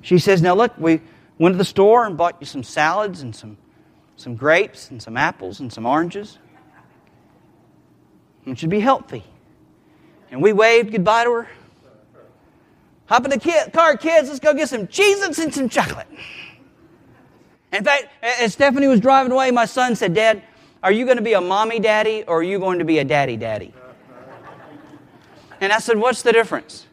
she 0.00 0.18
says, 0.18 0.40
Now 0.40 0.54
look, 0.54 0.72
we 0.78 1.00
went 1.38 1.54
to 1.54 1.58
the 1.58 1.64
store 1.64 2.06
and 2.06 2.16
bought 2.16 2.36
you 2.38 2.46
some 2.46 2.62
salads 2.62 3.20
and 3.20 3.34
some, 3.34 3.58
some 4.16 4.36
grapes 4.36 4.90
and 4.90 5.02
some 5.02 5.16
apples 5.16 5.58
and 5.58 5.72
some 5.72 5.84
oranges. 5.84 6.38
It 8.46 8.58
should 8.58 8.70
be 8.70 8.80
healthy. 8.80 9.24
And 10.30 10.40
we 10.40 10.52
waved 10.52 10.92
goodbye 10.92 11.24
to 11.24 11.32
her. 11.32 11.48
Hop 13.06 13.24
in 13.24 13.30
the 13.30 13.70
car, 13.72 13.96
kids, 13.96 14.28
let's 14.28 14.40
go 14.40 14.54
get 14.54 14.68
some 14.68 14.86
cheeses 14.86 15.38
and 15.38 15.52
some 15.52 15.68
chocolate. 15.68 16.06
In 17.74 17.82
fact, 17.82 18.06
as 18.22 18.52
Stephanie 18.52 18.86
was 18.86 19.00
driving 19.00 19.32
away, 19.32 19.50
my 19.50 19.64
son 19.64 19.96
said, 19.96 20.14
Dad, 20.14 20.42
are 20.80 20.92
you 20.92 21.04
going 21.04 21.16
to 21.16 21.22
be 21.22 21.32
a 21.32 21.40
mommy 21.40 21.80
daddy 21.80 22.22
or 22.28 22.38
are 22.38 22.42
you 22.42 22.60
going 22.60 22.78
to 22.78 22.84
be 22.84 23.00
a 23.00 23.04
daddy 23.04 23.36
daddy? 23.36 23.74
And 25.60 25.72
I 25.72 25.78
said, 25.78 25.98
What's 25.98 26.22
the 26.22 26.32
difference? 26.32 26.86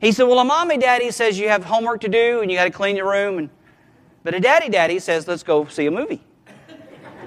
He 0.00 0.10
said, 0.10 0.24
Well, 0.24 0.40
a 0.40 0.44
mommy 0.44 0.76
daddy 0.76 1.12
says 1.12 1.38
you 1.38 1.48
have 1.50 1.64
homework 1.64 2.00
to 2.00 2.08
do 2.08 2.40
and 2.40 2.50
you 2.50 2.56
got 2.56 2.64
to 2.64 2.70
clean 2.70 2.96
your 2.96 3.08
room. 3.08 3.38
And, 3.38 3.50
but 4.24 4.34
a 4.34 4.40
daddy 4.40 4.68
daddy 4.68 4.98
says, 4.98 5.28
Let's 5.28 5.44
go 5.44 5.66
see 5.66 5.86
a 5.86 5.90
movie. 5.92 6.20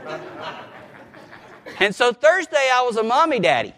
and 1.80 1.96
so 1.96 2.12
Thursday 2.12 2.70
I 2.74 2.82
was 2.82 2.98
a 2.98 3.04
mommy 3.04 3.40
daddy. 3.40 3.74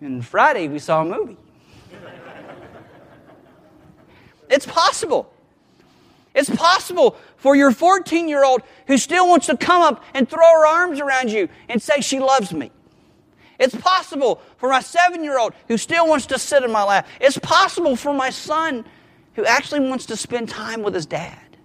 And 0.00 0.24
Friday 0.24 0.68
we 0.68 0.78
saw 0.78 1.02
a 1.02 1.04
movie. 1.04 1.36
it's 4.48 4.64
possible. 4.64 5.30
It's 6.34 6.50
possible 6.50 7.16
for 7.44 7.54
your 7.54 7.72
14 7.72 8.26
year 8.26 8.42
old 8.42 8.62
who 8.86 8.96
still 8.96 9.28
wants 9.28 9.48
to 9.48 9.56
come 9.58 9.82
up 9.82 10.02
and 10.14 10.26
throw 10.26 10.38
her 10.38 10.66
arms 10.66 10.98
around 10.98 11.30
you 11.30 11.46
and 11.68 11.82
say, 11.82 12.00
She 12.00 12.18
loves 12.18 12.54
me. 12.54 12.72
It's 13.60 13.74
possible 13.74 14.40
for 14.56 14.70
my 14.70 14.80
seven 14.80 15.22
year 15.22 15.38
old 15.38 15.52
who 15.68 15.76
still 15.76 16.08
wants 16.08 16.24
to 16.28 16.38
sit 16.38 16.62
in 16.62 16.72
my 16.72 16.82
lap. 16.84 17.06
It's 17.20 17.36
possible 17.36 17.96
for 17.96 18.14
my 18.14 18.30
son 18.30 18.86
who 19.34 19.44
actually 19.44 19.80
wants 19.80 20.06
to 20.06 20.16
spend 20.16 20.48
time 20.48 20.82
with 20.82 20.94
his 20.94 21.04
dad. 21.04 21.58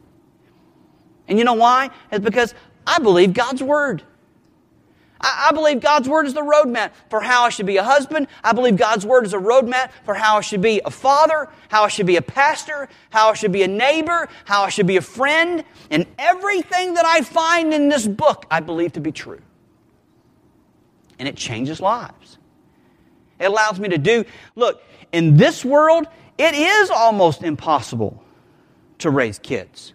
And 1.29 1.39
you 1.39 1.45
know 1.45 1.53
why? 1.53 1.91
It's 2.11 2.25
because 2.25 2.53
I 2.85 2.99
believe 2.99 3.31
God's 3.31 3.63
Word. 3.63 4.03
I, 5.21 5.51
believe 5.53 5.82
God's 5.82 6.08
Word 6.08 6.25
is 6.27 6.34
the 6.34 6.41
roadmap 6.41 6.91
for 7.10 7.19
how 7.19 7.43
I 7.43 7.49
should 7.49 7.65
be 7.65 7.77
a 7.77 7.84
husband. 7.84 8.27
I 8.43 8.53
believe 8.53 8.77
God's 8.77 9.05
Word 9.05 9.25
is 9.25 9.34
a 9.34 9.38
roadmap 9.38 9.91
for 10.05 10.13
how 10.13 10.38
I 10.38 10.41
should 10.41 10.62
be 10.62 10.82
a 10.86 10.89
father, 10.89 11.49
how 11.67 11.84
I 11.84 11.89
should 11.89 12.05
be 12.05 12.15
a 12.15 12.21
pastor, 12.21 12.88
how 13.10 13.29
I 13.29 13.34
should 13.34 13.51
be 13.51 13.63
a 13.63 13.67
neighbor, 13.67 14.29
how 14.45 14.63
I 14.63 14.69
should 14.69 14.88
be 14.88 14.97
a 14.97 15.01
friend. 15.01 15.63
And 15.89 16.05
everything 16.17 16.93
that 16.93 17.05
I 17.05 17.21
find 17.21 17.73
in 17.73 17.89
this 17.89 18.08
book, 18.08 18.45
I 18.49 18.62
believe 18.62 18.93
to 18.93 19.01
be 19.01 19.12
true. 19.12 19.41
And 21.17 21.27
it 21.27 21.36
changes 21.36 21.82
lives. 21.82 22.38
It 23.39 23.45
allows 23.45 23.79
me 23.79 23.89
to 23.89 23.97
do, 23.97 24.23
look, 24.55 24.82
in 25.12 25.36
this 25.36 25.65
world, 25.65 26.08
it 26.38 26.53
is 26.55 26.89
almost 26.89 27.43
impossible 27.43 28.23
to 28.99 29.10
raise 29.10 29.39
kids. 29.39 29.93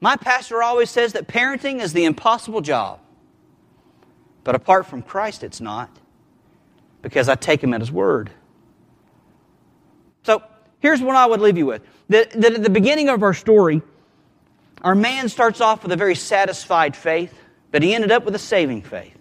My 0.00 0.16
pastor 0.16 0.62
always 0.62 0.88
says 0.88 1.12
that 1.12 1.28
parenting 1.28 1.80
is 1.80 1.92
the 1.92 2.06
impossible 2.06 2.62
job. 2.62 3.00
But 4.44 4.54
apart 4.54 4.86
from 4.86 5.02
Christ, 5.02 5.42
it's 5.42 5.60
not, 5.60 5.90
because 7.02 7.28
I 7.28 7.34
take 7.34 7.62
him 7.62 7.74
at 7.74 7.80
his 7.80 7.92
word. 7.92 8.30
So 10.22 10.42
here's 10.80 11.00
what 11.00 11.16
I 11.16 11.26
would 11.26 11.40
leave 11.40 11.58
you 11.58 11.66
with 11.66 11.82
that, 12.08 12.34
at 12.34 12.62
the 12.62 12.70
beginning 12.70 13.08
of 13.08 13.22
our 13.22 13.34
story, 13.34 13.82
our 14.82 14.94
man 14.94 15.28
starts 15.28 15.60
off 15.60 15.82
with 15.82 15.92
a 15.92 15.96
very 15.96 16.14
satisfied 16.14 16.96
faith, 16.96 17.34
but 17.70 17.82
he 17.82 17.94
ended 17.94 18.10
up 18.10 18.24
with 18.24 18.34
a 18.34 18.38
saving 18.38 18.82
faith. 18.82 19.16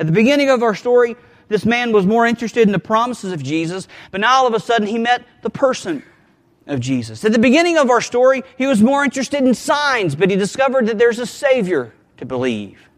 At 0.00 0.06
the 0.06 0.12
beginning 0.12 0.50
of 0.50 0.62
our 0.62 0.74
story, 0.74 1.16
this 1.48 1.64
man 1.64 1.92
was 1.92 2.06
more 2.06 2.26
interested 2.26 2.62
in 2.62 2.72
the 2.72 2.78
promises 2.78 3.32
of 3.32 3.42
Jesus, 3.42 3.88
but 4.10 4.20
now 4.20 4.38
all 4.38 4.46
of 4.46 4.54
a 4.54 4.60
sudden 4.60 4.86
he 4.86 4.98
met 4.98 5.24
the 5.42 5.50
person 5.50 6.02
of 6.66 6.80
Jesus. 6.80 7.24
At 7.24 7.32
the 7.32 7.38
beginning 7.38 7.78
of 7.78 7.90
our 7.90 8.00
story, 8.00 8.42
he 8.56 8.66
was 8.66 8.82
more 8.82 9.04
interested 9.04 9.42
in 9.42 9.54
signs, 9.54 10.14
but 10.14 10.30
he 10.30 10.36
discovered 10.36 10.86
that 10.86 10.98
there's 10.98 11.18
a 11.18 11.26
Savior 11.26 11.94
to 12.18 12.26
believe. 12.26 12.88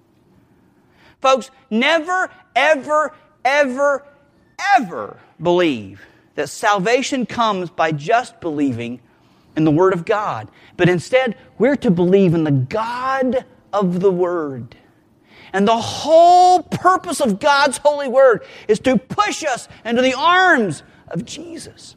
Folks, 1.21 1.51
never, 1.69 2.31
ever, 2.57 3.15
ever, 3.45 4.07
ever 4.77 5.19
believe 5.41 6.03
that 6.35 6.49
salvation 6.49 7.27
comes 7.27 7.71
by 7.71 7.93
just 7.93 8.41
believing 8.41 9.01
in 9.57 9.65
the 9.65 9.71
Word 9.71 9.93
of 9.93 10.05
God. 10.05 10.49
But 10.77 10.89
instead, 10.89 11.37
we're 11.59 11.77
to 11.77 11.91
believe 11.91 12.35
in 12.35 12.45
the 12.45 12.51
God 12.51 13.45
of 13.73 14.01
the 14.01 14.11
Word. 14.11 14.77
And 15.53 15.67
the 15.67 15.77
whole 15.77 16.63
purpose 16.63 17.21
of 17.21 17.41
God's 17.41 17.79
holy 17.79 18.09
Word 18.09 18.45
is 18.69 18.79
to 18.81 18.97
push 18.97 19.45
us 19.45 19.69
into 19.85 20.03
the 20.03 20.15
arms 20.15 20.83
of 21.09 21.25
Jesus. 21.25 21.97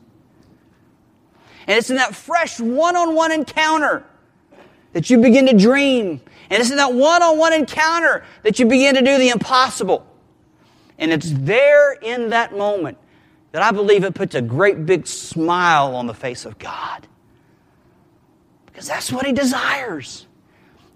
And 1.67 1.77
it's 1.77 1.89
in 1.89 1.95
that 1.95 2.15
fresh 2.15 2.59
one 2.59 2.95
on 2.95 3.15
one 3.15 3.31
encounter 3.31 4.05
that 4.93 5.09
you 5.09 5.19
begin 5.19 5.45
to 5.47 5.53
dream 5.53 6.21
and 6.49 6.61
it's 6.61 6.69
in 6.69 6.77
that 6.77 6.93
one 6.93 7.23
on 7.23 7.37
one 7.37 7.51
encounter 7.51 8.23
that 8.43 8.59
you 8.59 8.67
begin 8.67 8.95
to 8.95 9.01
do 9.01 9.17
the 9.17 9.29
impossible. 9.29 10.05
And 10.99 11.11
it's 11.11 11.31
there 11.31 11.93
in 11.93 12.29
that 12.29 12.55
moment 12.55 12.97
that 13.51 13.63
I 13.63 13.71
believe 13.71 14.03
it 14.03 14.13
puts 14.13 14.35
a 14.35 14.41
great 14.41 14.85
big 14.85 15.07
smile 15.07 15.95
on 15.95 16.05
the 16.05 16.13
face 16.13 16.45
of 16.45 16.59
God. 16.59 17.07
Because 18.67 18.87
that's 18.87 19.11
what 19.11 19.25
He 19.25 19.31
desires. 19.31 20.27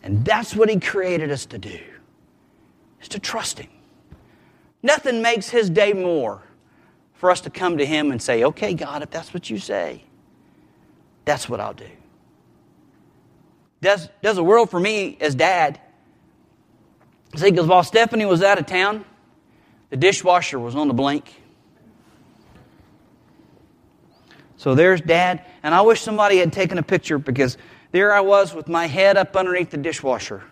And 0.03 0.23
that's 0.23 0.55
what 0.55 0.69
He 0.69 0.79
created 0.79 1.31
us 1.31 1.47
to 1.47 1.57
do, 1.57 1.79
is 3.01 3.07
to 3.09 3.19
trust 3.19 3.57
Him. 3.57 3.69
Nothing 4.83 5.23
makes 5.23 5.49
His 5.49 5.69
day 5.71 5.93
more 5.93 6.43
for 7.13 7.31
us 7.31 7.41
to 7.41 7.49
come 7.49 7.79
to 7.79 7.85
Him 7.85 8.11
and 8.11 8.21
say, 8.21 8.43
okay, 8.43 8.75
God, 8.75 9.01
if 9.01 9.09
that's 9.09 9.33
what 9.33 9.49
you 9.49 9.57
say, 9.57 10.03
that's 11.25 11.49
what 11.49 11.59
I'll 11.59 11.73
do 11.73 11.89
does, 13.81 14.09
does 14.21 14.35
the 14.35 14.43
world 14.43 14.69
for 14.69 14.79
me 14.79 15.17
as 15.21 15.35
dad. 15.35 15.79
See, 17.35 17.51
because 17.51 17.67
while 17.67 17.83
Stephanie 17.83 18.25
was 18.25 18.41
out 18.41 18.57
of 18.57 18.65
town, 18.65 19.05
the 19.89 19.97
dishwasher 19.97 20.59
was 20.59 20.75
on 20.75 20.87
the 20.87 20.93
blink. 20.93 21.33
So 24.57 24.73
there's 24.73 25.01
dad, 25.01 25.45
and 25.61 25.75
I 25.75 25.81
wish 25.81 26.01
somebody 26.01 26.37
had 26.37 26.51
taken 26.51 26.77
a 26.77 26.83
picture 26.83 27.19
because 27.19 27.57
there 27.91 28.11
I 28.11 28.21
was 28.21 28.53
with 28.53 28.67
my 28.67 28.87
head 28.87 29.15
up 29.15 29.35
underneath 29.35 29.69
the 29.69 29.77
dishwasher 29.77 30.43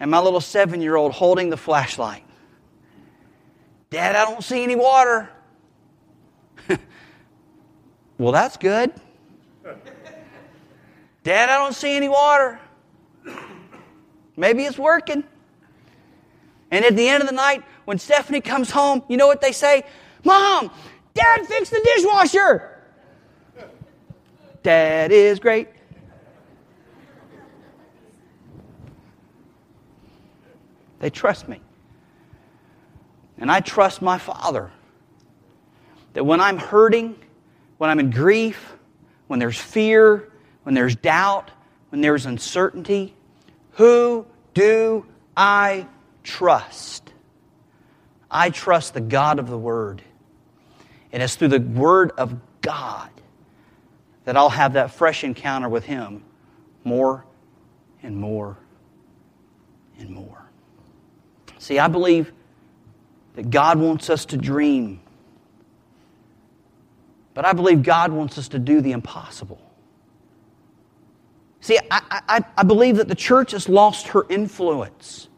and 0.00 0.10
my 0.10 0.20
little 0.20 0.40
seven 0.40 0.80
year 0.80 0.96
old 0.96 1.12
holding 1.12 1.50
the 1.50 1.56
flashlight. 1.56 2.22
Dad, 3.90 4.14
I 4.14 4.30
don't 4.30 4.44
see 4.44 4.62
any 4.62 4.76
water. 4.76 5.30
well, 8.18 8.32
that's 8.32 8.56
good. 8.56 8.92
Dad, 11.28 11.50
I 11.50 11.58
don't 11.58 11.74
see 11.74 11.94
any 11.94 12.08
water. 12.08 12.58
Maybe 14.34 14.64
it's 14.64 14.78
working. 14.78 15.24
And 16.70 16.86
at 16.86 16.96
the 16.96 17.06
end 17.06 17.22
of 17.22 17.28
the 17.28 17.34
night, 17.34 17.62
when 17.84 17.98
Stephanie 17.98 18.40
comes 18.40 18.70
home, 18.70 19.02
you 19.10 19.18
know 19.18 19.26
what 19.26 19.42
they 19.42 19.52
say? 19.52 19.84
Mom, 20.24 20.70
Dad 21.12 21.46
fixed 21.46 21.70
the 21.70 21.82
dishwasher. 21.84 22.80
Dad 24.62 25.12
is 25.12 25.38
great. 25.38 25.68
They 31.00 31.10
trust 31.10 31.46
me. 31.46 31.60
And 33.36 33.52
I 33.52 33.60
trust 33.60 34.00
my 34.00 34.16
Father 34.16 34.70
that 36.14 36.24
when 36.24 36.40
I'm 36.40 36.56
hurting, 36.56 37.16
when 37.76 37.90
I'm 37.90 38.00
in 38.00 38.08
grief, 38.08 38.78
when 39.26 39.38
there's 39.38 39.58
fear, 39.58 40.30
when 40.68 40.74
there's 40.74 40.96
doubt, 40.96 41.50
when 41.88 42.02
there's 42.02 42.26
uncertainty, 42.26 43.14
who 43.70 44.26
do 44.52 45.06
I 45.34 45.88
trust? 46.22 47.10
I 48.30 48.50
trust 48.50 48.92
the 48.92 49.00
God 49.00 49.38
of 49.38 49.48
the 49.48 49.56
Word. 49.56 50.02
And 51.10 51.22
it's 51.22 51.36
through 51.36 51.48
the 51.48 51.60
Word 51.60 52.10
of 52.18 52.36
God 52.60 53.08
that 54.26 54.36
I'll 54.36 54.50
have 54.50 54.74
that 54.74 54.90
fresh 54.90 55.24
encounter 55.24 55.70
with 55.70 55.86
Him 55.86 56.22
more 56.84 57.24
and 58.02 58.14
more 58.18 58.58
and 59.98 60.10
more. 60.10 60.50
See, 61.56 61.78
I 61.78 61.88
believe 61.88 62.30
that 63.36 63.48
God 63.48 63.78
wants 63.78 64.10
us 64.10 64.26
to 64.26 64.36
dream, 64.36 65.00
but 67.32 67.46
I 67.46 67.54
believe 67.54 67.82
God 67.82 68.12
wants 68.12 68.36
us 68.36 68.48
to 68.48 68.58
do 68.58 68.82
the 68.82 68.92
impossible. 68.92 69.62
See, 71.68 71.78
I, 71.90 72.22
I, 72.26 72.44
I 72.56 72.62
believe 72.62 72.96
that 72.96 73.08
the 73.08 73.14
church 73.14 73.50
has 73.50 73.68
lost 73.68 74.08
her 74.08 74.24
influence. 74.30 75.28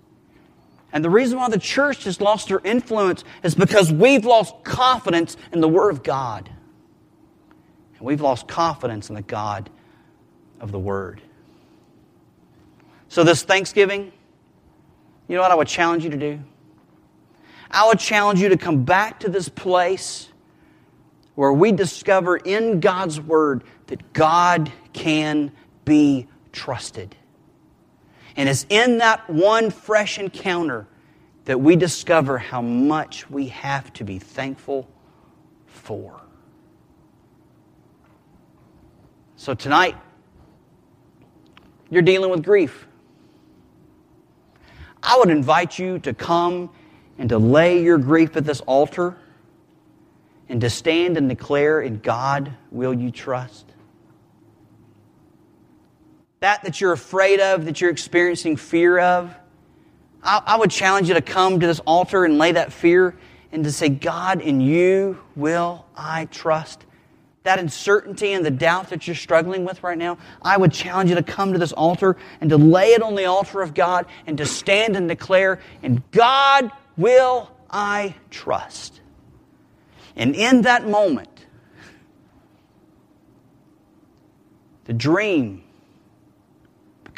And 0.92 1.04
the 1.04 1.10
reason 1.10 1.40
why 1.40 1.48
the 1.48 1.58
church 1.58 2.04
has 2.04 2.20
lost 2.20 2.50
her 2.50 2.60
influence 2.62 3.24
is 3.42 3.56
because 3.56 3.92
we've 3.92 4.24
lost 4.24 4.54
confidence 4.62 5.36
in 5.52 5.60
the 5.60 5.66
Word 5.66 5.90
of 5.90 6.04
God. 6.04 6.48
And 7.98 8.06
we've 8.06 8.20
lost 8.20 8.46
confidence 8.46 9.08
in 9.08 9.16
the 9.16 9.22
God 9.22 9.70
of 10.60 10.70
the 10.70 10.78
Word. 10.78 11.20
So, 13.08 13.24
this 13.24 13.42
Thanksgiving, 13.42 14.12
you 15.26 15.34
know 15.34 15.42
what 15.42 15.50
I 15.50 15.56
would 15.56 15.66
challenge 15.66 16.04
you 16.04 16.10
to 16.10 16.16
do? 16.16 16.38
I 17.72 17.88
would 17.88 17.98
challenge 17.98 18.38
you 18.38 18.50
to 18.50 18.56
come 18.56 18.84
back 18.84 19.18
to 19.18 19.28
this 19.28 19.48
place 19.48 20.28
where 21.34 21.52
we 21.52 21.72
discover 21.72 22.36
in 22.36 22.78
God's 22.78 23.20
Word 23.20 23.64
that 23.88 24.12
God 24.12 24.70
can 24.92 25.50
be 25.90 26.28
trusted. 26.52 27.16
And 28.36 28.48
it's 28.48 28.64
in 28.68 28.98
that 28.98 29.28
one 29.28 29.72
fresh 29.72 30.20
encounter 30.20 30.86
that 31.46 31.60
we 31.60 31.74
discover 31.74 32.38
how 32.38 32.62
much 32.62 33.28
we 33.28 33.48
have 33.48 33.92
to 33.94 34.04
be 34.04 34.20
thankful 34.20 34.88
for. 35.66 36.20
So 39.34 39.52
tonight, 39.52 39.96
you're 41.90 42.02
dealing 42.02 42.30
with 42.30 42.44
grief. 42.44 42.86
I 45.02 45.18
would 45.18 45.30
invite 45.30 45.76
you 45.76 45.98
to 46.00 46.14
come 46.14 46.70
and 47.18 47.28
to 47.30 47.38
lay 47.38 47.82
your 47.82 47.98
grief 47.98 48.36
at 48.36 48.44
this 48.44 48.60
altar 48.60 49.16
and 50.48 50.60
to 50.60 50.70
stand 50.70 51.16
and 51.16 51.28
declare, 51.28 51.80
In 51.80 51.98
God 51.98 52.54
will 52.70 52.94
you 52.94 53.10
trust? 53.10 53.69
That 56.40 56.62
that 56.64 56.80
you're 56.80 56.92
afraid 56.92 57.40
of, 57.40 57.66
that 57.66 57.80
you're 57.80 57.90
experiencing 57.90 58.56
fear 58.56 58.98
of, 58.98 59.34
I, 60.22 60.42
I, 60.46 60.56
would 60.58 60.70
challenge 60.70 61.08
you 61.08 61.14
to 61.14 61.22
come 61.22 61.60
to 61.60 61.66
this 61.66 61.80
altar 61.80 62.24
and 62.24 62.38
lay 62.38 62.52
that 62.52 62.72
fear 62.72 63.16
and 63.52 63.64
to 63.64 63.72
say, 63.72 63.88
God, 63.88 64.40
in 64.40 64.60
you 64.60 65.18
will 65.36 65.86
I 65.96 66.26
trust. 66.26 66.84
That 67.42 67.58
uncertainty 67.58 68.32
and 68.32 68.44
the 68.44 68.50
doubt 68.50 68.90
that 68.90 69.06
you're 69.06 69.16
struggling 69.16 69.64
with 69.64 69.82
right 69.82 69.96
now, 69.96 70.18
I 70.42 70.58
would 70.58 70.72
challenge 70.72 71.08
you 71.08 71.16
to 71.16 71.22
come 71.22 71.52
to 71.54 71.58
this 71.58 71.72
altar 71.72 72.16
and 72.40 72.50
to 72.50 72.58
lay 72.58 72.92
it 72.92 73.02
on 73.02 73.14
the 73.14 73.24
altar 73.24 73.62
of 73.62 73.72
God 73.72 74.06
and 74.26 74.36
to 74.38 74.44
stand 74.44 74.94
and 74.94 75.08
declare, 75.08 75.60
in 75.82 76.02
God 76.10 76.70
will 76.98 77.50
I 77.70 78.14
trust. 78.30 79.00
And 80.16 80.34
in 80.34 80.62
that 80.62 80.86
moment, 80.86 81.46
the 84.84 84.92
dream 84.92 85.62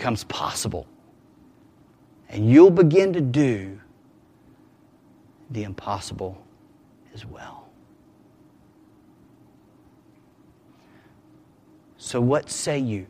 becomes 0.02 0.24
possible. 0.24 0.84
And 2.28 2.50
you'll 2.50 2.72
begin 2.72 3.12
to 3.12 3.20
do 3.20 3.78
the 5.50 5.62
impossible 5.62 6.42
as 7.14 7.24
well. 7.24 7.68
So, 11.98 12.20
what 12.20 12.50
say 12.50 12.80
you? 12.80 13.06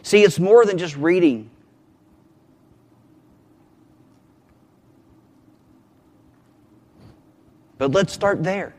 See, 0.00 0.24
it's 0.24 0.38
more 0.38 0.64
than 0.64 0.78
just 0.78 0.96
reading. 0.96 1.50
But 7.76 7.90
let's 7.90 8.14
start 8.14 8.42
there. 8.42 8.74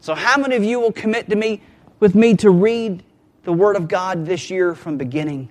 So, 0.00 0.14
how 0.14 0.38
many 0.38 0.56
of 0.56 0.64
you 0.64 0.80
will 0.80 0.92
commit 0.92 1.28
to 1.28 1.36
me 1.36 1.60
with 2.00 2.14
me 2.14 2.34
to 2.36 2.50
read 2.50 3.02
the 3.44 3.52
Word 3.52 3.76
of 3.76 3.88
God 3.88 4.26
this 4.26 4.50
year 4.50 4.74
from 4.74 4.96
beginning 4.96 5.48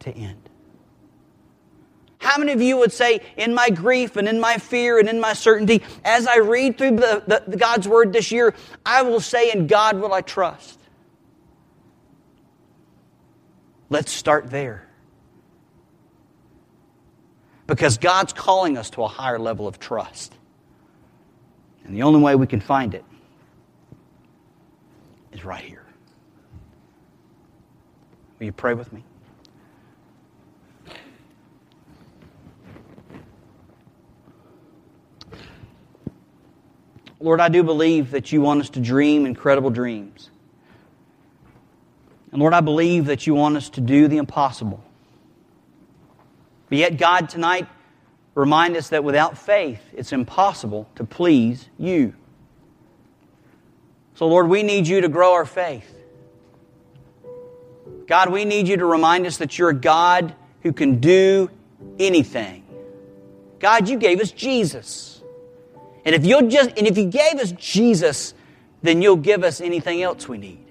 to 0.00 0.10
end? 0.10 0.38
How 2.18 2.38
many 2.38 2.52
of 2.52 2.62
you 2.62 2.76
would 2.76 2.92
say, 2.92 3.20
in 3.36 3.52
my 3.52 3.68
grief 3.68 4.16
and 4.16 4.28
in 4.28 4.40
my 4.40 4.58
fear 4.58 4.98
and 4.98 5.08
in 5.08 5.20
my 5.20 5.32
certainty, 5.32 5.82
as 6.04 6.26
I 6.26 6.38
read 6.38 6.78
through 6.78 6.96
the, 6.96 7.22
the, 7.26 7.42
the 7.48 7.56
God's 7.56 7.88
Word 7.88 8.12
this 8.12 8.30
year, 8.30 8.54
I 8.86 9.02
will 9.02 9.20
say, 9.20 9.50
in 9.50 9.66
God 9.66 9.98
will 9.98 10.12
I 10.12 10.20
trust? 10.20 10.78
Let's 13.90 14.12
start 14.12 14.50
there. 14.50 14.88
Because 17.66 17.98
God's 17.98 18.32
calling 18.32 18.78
us 18.78 18.90
to 18.90 19.02
a 19.02 19.08
higher 19.08 19.38
level 19.38 19.66
of 19.66 19.78
trust. 19.78 20.32
And 21.84 21.94
the 21.94 22.02
only 22.02 22.20
way 22.20 22.36
we 22.36 22.46
can 22.46 22.60
find 22.60 22.94
it 22.94 23.04
is 25.32 25.44
right 25.44 25.64
here. 25.64 25.84
Will 28.38 28.46
you 28.46 28.52
pray 28.52 28.74
with 28.74 28.92
me? 28.92 29.04
Lord, 37.20 37.40
I 37.40 37.48
do 37.48 37.62
believe 37.62 38.10
that 38.10 38.32
you 38.32 38.40
want 38.40 38.60
us 38.60 38.70
to 38.70 38.80
dream 38.80 39.26
incredible 39.26 39.70
dreams. 39.70 40.28
And 42.32 42.40
Lord, 42.40 42.52
I 42.52 42.60
believe 42.60 43.06
that 43.06 43.26
you 43.26 43.34
want 43.34 43.56
us 43.56 43.70
to 43.70 43.80
do 43.80 44.08
the 44.08 44.16
impossible. 44.16 44.82
But 46.68 46.78
yet, 46.78 46.96
God, 46.96 47.28
tonight, 47.28 47.68
remind 48.34 48.76
us 48.76 48.88
that 48.88 49.04
without 49.04 49.38
faith, 49.38 49.80
it's 49.92 50.12
impossible 50.12 50.88
to 50.96 51.04
please 51.04 51.68
you. 51.78 52.14
So, 54.22 54.28
Lord, 54.28 54.46
we 54.46 54.62
need 54.62 54.86
you 54.86 55.00
to 55.00 55.08
grow 55.08 55.32
our 55.32 55.44
faith. 55.44 55.92
God, 58.06 58.30
we 58.30 58.44
need 58.44 58.68
you 58.68 58.76
to 58.76 58.86
remind 58.86 59.26
us 59.26 59.38
that 59.38 59.58
you're 59.58 59.70
a 59.70 59.74
God 59.74 60.36
who 60.60 60.72
can 60.72 61.00
do 61.00 61.50
anything. 61.98 62.62
God, 63.58 63.88
you 63.88 63.98
gave 63.98 64.20
us 64.20 64.30
Jesus. 64.30 65.20
And 66.04 66.14
if 66.14 66.24
you'll 66.24 66.48
just 66.48 66.70
and 66.78 66.86
if 66.86 66.96
you 66.96 67.06
gave 67.06 67.40
us 67.40 67.50
Jesus, 67.50 68.32
then 68.80 69.02
you'll 69.02 69.16
give 69.16 69.42
us 69.42 69.60
anything 69.60 70.00
else 70.02 70.28
we 70.28 70.38
need. 70.38 70.66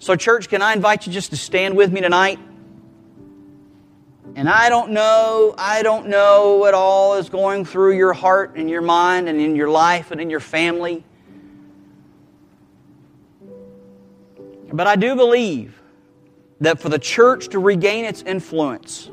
So, 0.00 0.16
church, 0.16 0.50
can 0.50 0.60
I 0.60 0.74
invite 0.74 1.06
you 1.06 1.14
just 1.14 1.30
to 1.30 1.38
stand 1.38 1.78
with 1.78 1.90
me 1.90 2.02
tonight? 2.02 2.38
And 4.36 4.48
I 4.48 4.68
don't 4.68 4.92
know, 4.92 5.54
I 5.58 5.82
don't 5.82 6.08
know 6.08 6.56
what 6.56 6.72
all 6.72 7.16
is 7.16 7.28
going 7.28 7.64
through 7.64 7.96
your 7.96 8.12
heart 8.12 8.56
and 8.56 8.70
your 8.70 8.82
mind 8.82 9.28
and 9.28 9.40
in 9.40 9.56
your 9.56 9.68
life 9.68 10.10
and 10.12 10.20
in 10.20 10.30
your 10.30 10.40
family. 10.40 11.04
But 14.72 14.86
I 14.86 14.96
do 14.96 15.16
believe 15.16 15.80
that 16.60 16.78
for 16.78 16.88
the 16.88 16.98
church 16.98 17.48
to 17.48 17.58
regain 17.58 18.04
its 18.04 18.22
influence, 18.22 19.10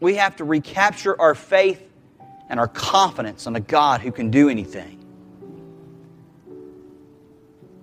we 0.00 0.16
have 0.16 0.36
to 0.36 0.44
recapture 0.44 1.18
our 1.20 1.34
faith 1.34 1.82
and 2.48 2.58
our 2.58 2.68
confidence 2.68 3.46
in 3.46 3.54
a 3.56 3.60
God 3.60 4.00
who 4.00 4.10
can 4.10 4.30
do 4.30 4.48
anything. 4.48 5.04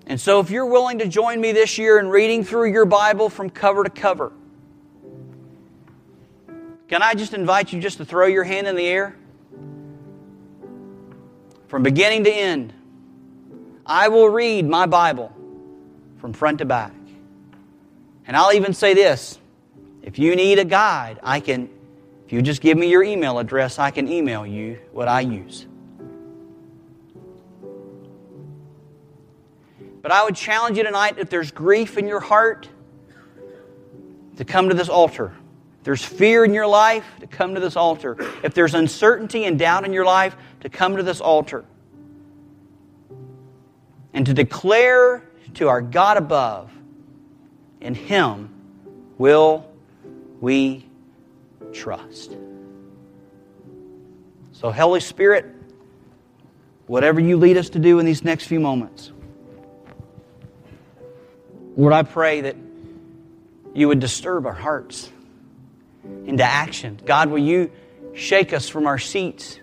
And 0.05 0.19
so, 0.19 0.41
if 0.41 0.49
you're 0.49 0.65
willing 0.65 0.99
to 0.99 1.07
join 1.07 1.39
me 1.39 1.53
this 1.53 1.77
year 1.77 1.97
in 1.97 2.09
reading 2.09 2.43
through 2.43 2.71
your 2.71 2.85
Bible 2.85 3.29
from 3.29 3.49
cover 3.49 3.85
to 3.85 3.89
cover, 3.89 4.33
can 6.93 7.01
I 7.01 7.15
just 7.15 7.33
invite 7.33 7.73
you 7.73 7.79
just 7.79 7.97
to 7.97 8.05
throw 8.05 8.27
your 8.27 8.43
hand 8.43 8.67
in 8.67 8.75
the 8.75 8.85
air? 8.85 9.15
From 11.67 11.81
beginning 11.81 12.23
to 12.25 12.31
end, 12.31 12.71
I 13.83 14.09
will 14.09 14.29
read 14.29 14.69
my 14.69 14.85
Bible 14.85 15.35
from 16.19 16.33
front 16.33 16.59
to 16.59 16.65
back. 16.65 16.93
And 18.27 18.37
I'll 18.37 18.53
even 18.53 18.75
say 18.75 18.93
this 18.93 19.39
if 20.03 20.19
you 20.19 20.35
need 20.35 20.59
a 20.59 20.65
guide, 20.65 21.19
I 21.23 21.39
can, 21.39 21.67
if 22.27 22.31
you 22.31 22.43
just 22.43 22.61
give 22.61 22.77
me 22.77 22.91
your 22.91 23.01
email 23.01 23.39
address, 23.39 23.79
I 23.79 23.89
can 23.89 24.07
email 24.07 24.45
you 24.45 24.77
what 24.91 25.07
I 25.07 25.21
use. 25.21 25.65
But 30.03 30.11
I 30.11 30.23
would 30.23 30.35
challenge 30.35 30.77
you 30.77 30.83
tonight 30.83 31.15
if 31.17 31.31
there's 31.31 31.49
grief 31.49 31.97
in 31.97 32.07
your 32.07 32.19
heart 32.19 32.69
to 34.37 34.45
come 34.45 34.69
to 34.69 34.75
this 34.75 34.89
altar 34.89 35.33
there's 35.83 36.03
fear 36.03 36.45
in 36.45 36.53
your 36.53 36.67
life, 36.67 37.05
to 37.19 37.27
come 37.27 37.55
to 37.55 37.59
this 37.59 37.75
altar. 37.75 38.15
If 38.43 38.53
there's 38.53 38.73
uncertainty 38.73 39.45
and 39.45 39.59
doubt 39.59 39.85
in 39.85 39.93
your 39.93 40.05
life, 40.05 40.35
to 40.61 40.69
come 40.69 40.95
to 40.97 41.03
this 41.03 41.19
altar. 41.19 41.65
And 44.13 44.25
to 44.25 44.33
declare 44.33 45.23
to 45.55 45.67
our 45.67 45.81
God 45.81 46.17
above, 46.17 46.71
in 47.81 47.95
Him 47.95 48.49
will 49.17 49.69
we 50.39 50.85
trust. 51.73 52.37
So, 54.53 54.71
Holy 54.71 55.01
Spirit, 55.01 55.45
whatever 56.87 57.19
you 57.19 57.37
lead 57.37 57.57
us 57.57 57.69
to 57.69 57.79
do 57.79 57.99
in 57.99 58.05
these 58.05 58.23
next 58.23 58.45
few 58.45 58.59
moments, 58.59 59.11
Lord, 61.75 61.91
I 61.91 62.03
pray 62.03 62.41
that 62.41 62.55
you 63.73 63.87
would 63.87 63.99
disturb 63.99 64.45
our 64.45 64.53
hearts 64.53 65.11
into 66.03 66.43
action. 66.43 66.99
God, 67.05 67.29
will 67.29 67.39
you 67.39 67.71
shake 68.13 68.53
us 68.53 68.69
from 68.69 68.87
our 68.87 68.99
seats? 68.99 69.59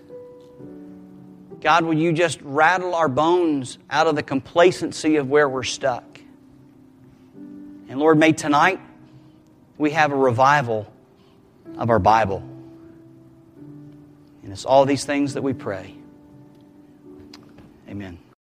God, 1.61 1.85
will 1.85 1.97
you 1.97 2.11
just 2.11 2.41
rattle 2.41 2.95
our 2.95 3.07
bones 3.07 3.77
out 3.89 4.07
of 4.07 4.15
the 4.15 4.23
complacency 4.23 5.17
of 5.17 5.29
where 5.29 5.47
we're 5.47 5.63
stuck? 5.63 6.19
And 7.35 7.99
Lord, 7.99 8.17
may 8.17 8.31
tonight 8.31 8.79
we 9.77 9.91
have 9.91 10.11
a 10.11 10.15
revival 10.15 10.91
of 11.77 11.89
our 11.89 11.99
Bible. 11.99 12.43
And 14.43 14.51
it's 14.51 14.65
all 14.65 14.85
these 14.85 15.05
things 15.05 15.35
that 15.35 15.43
we 15.43 15.53
pray. 15.53 15.95
Amen. 17.87 18.17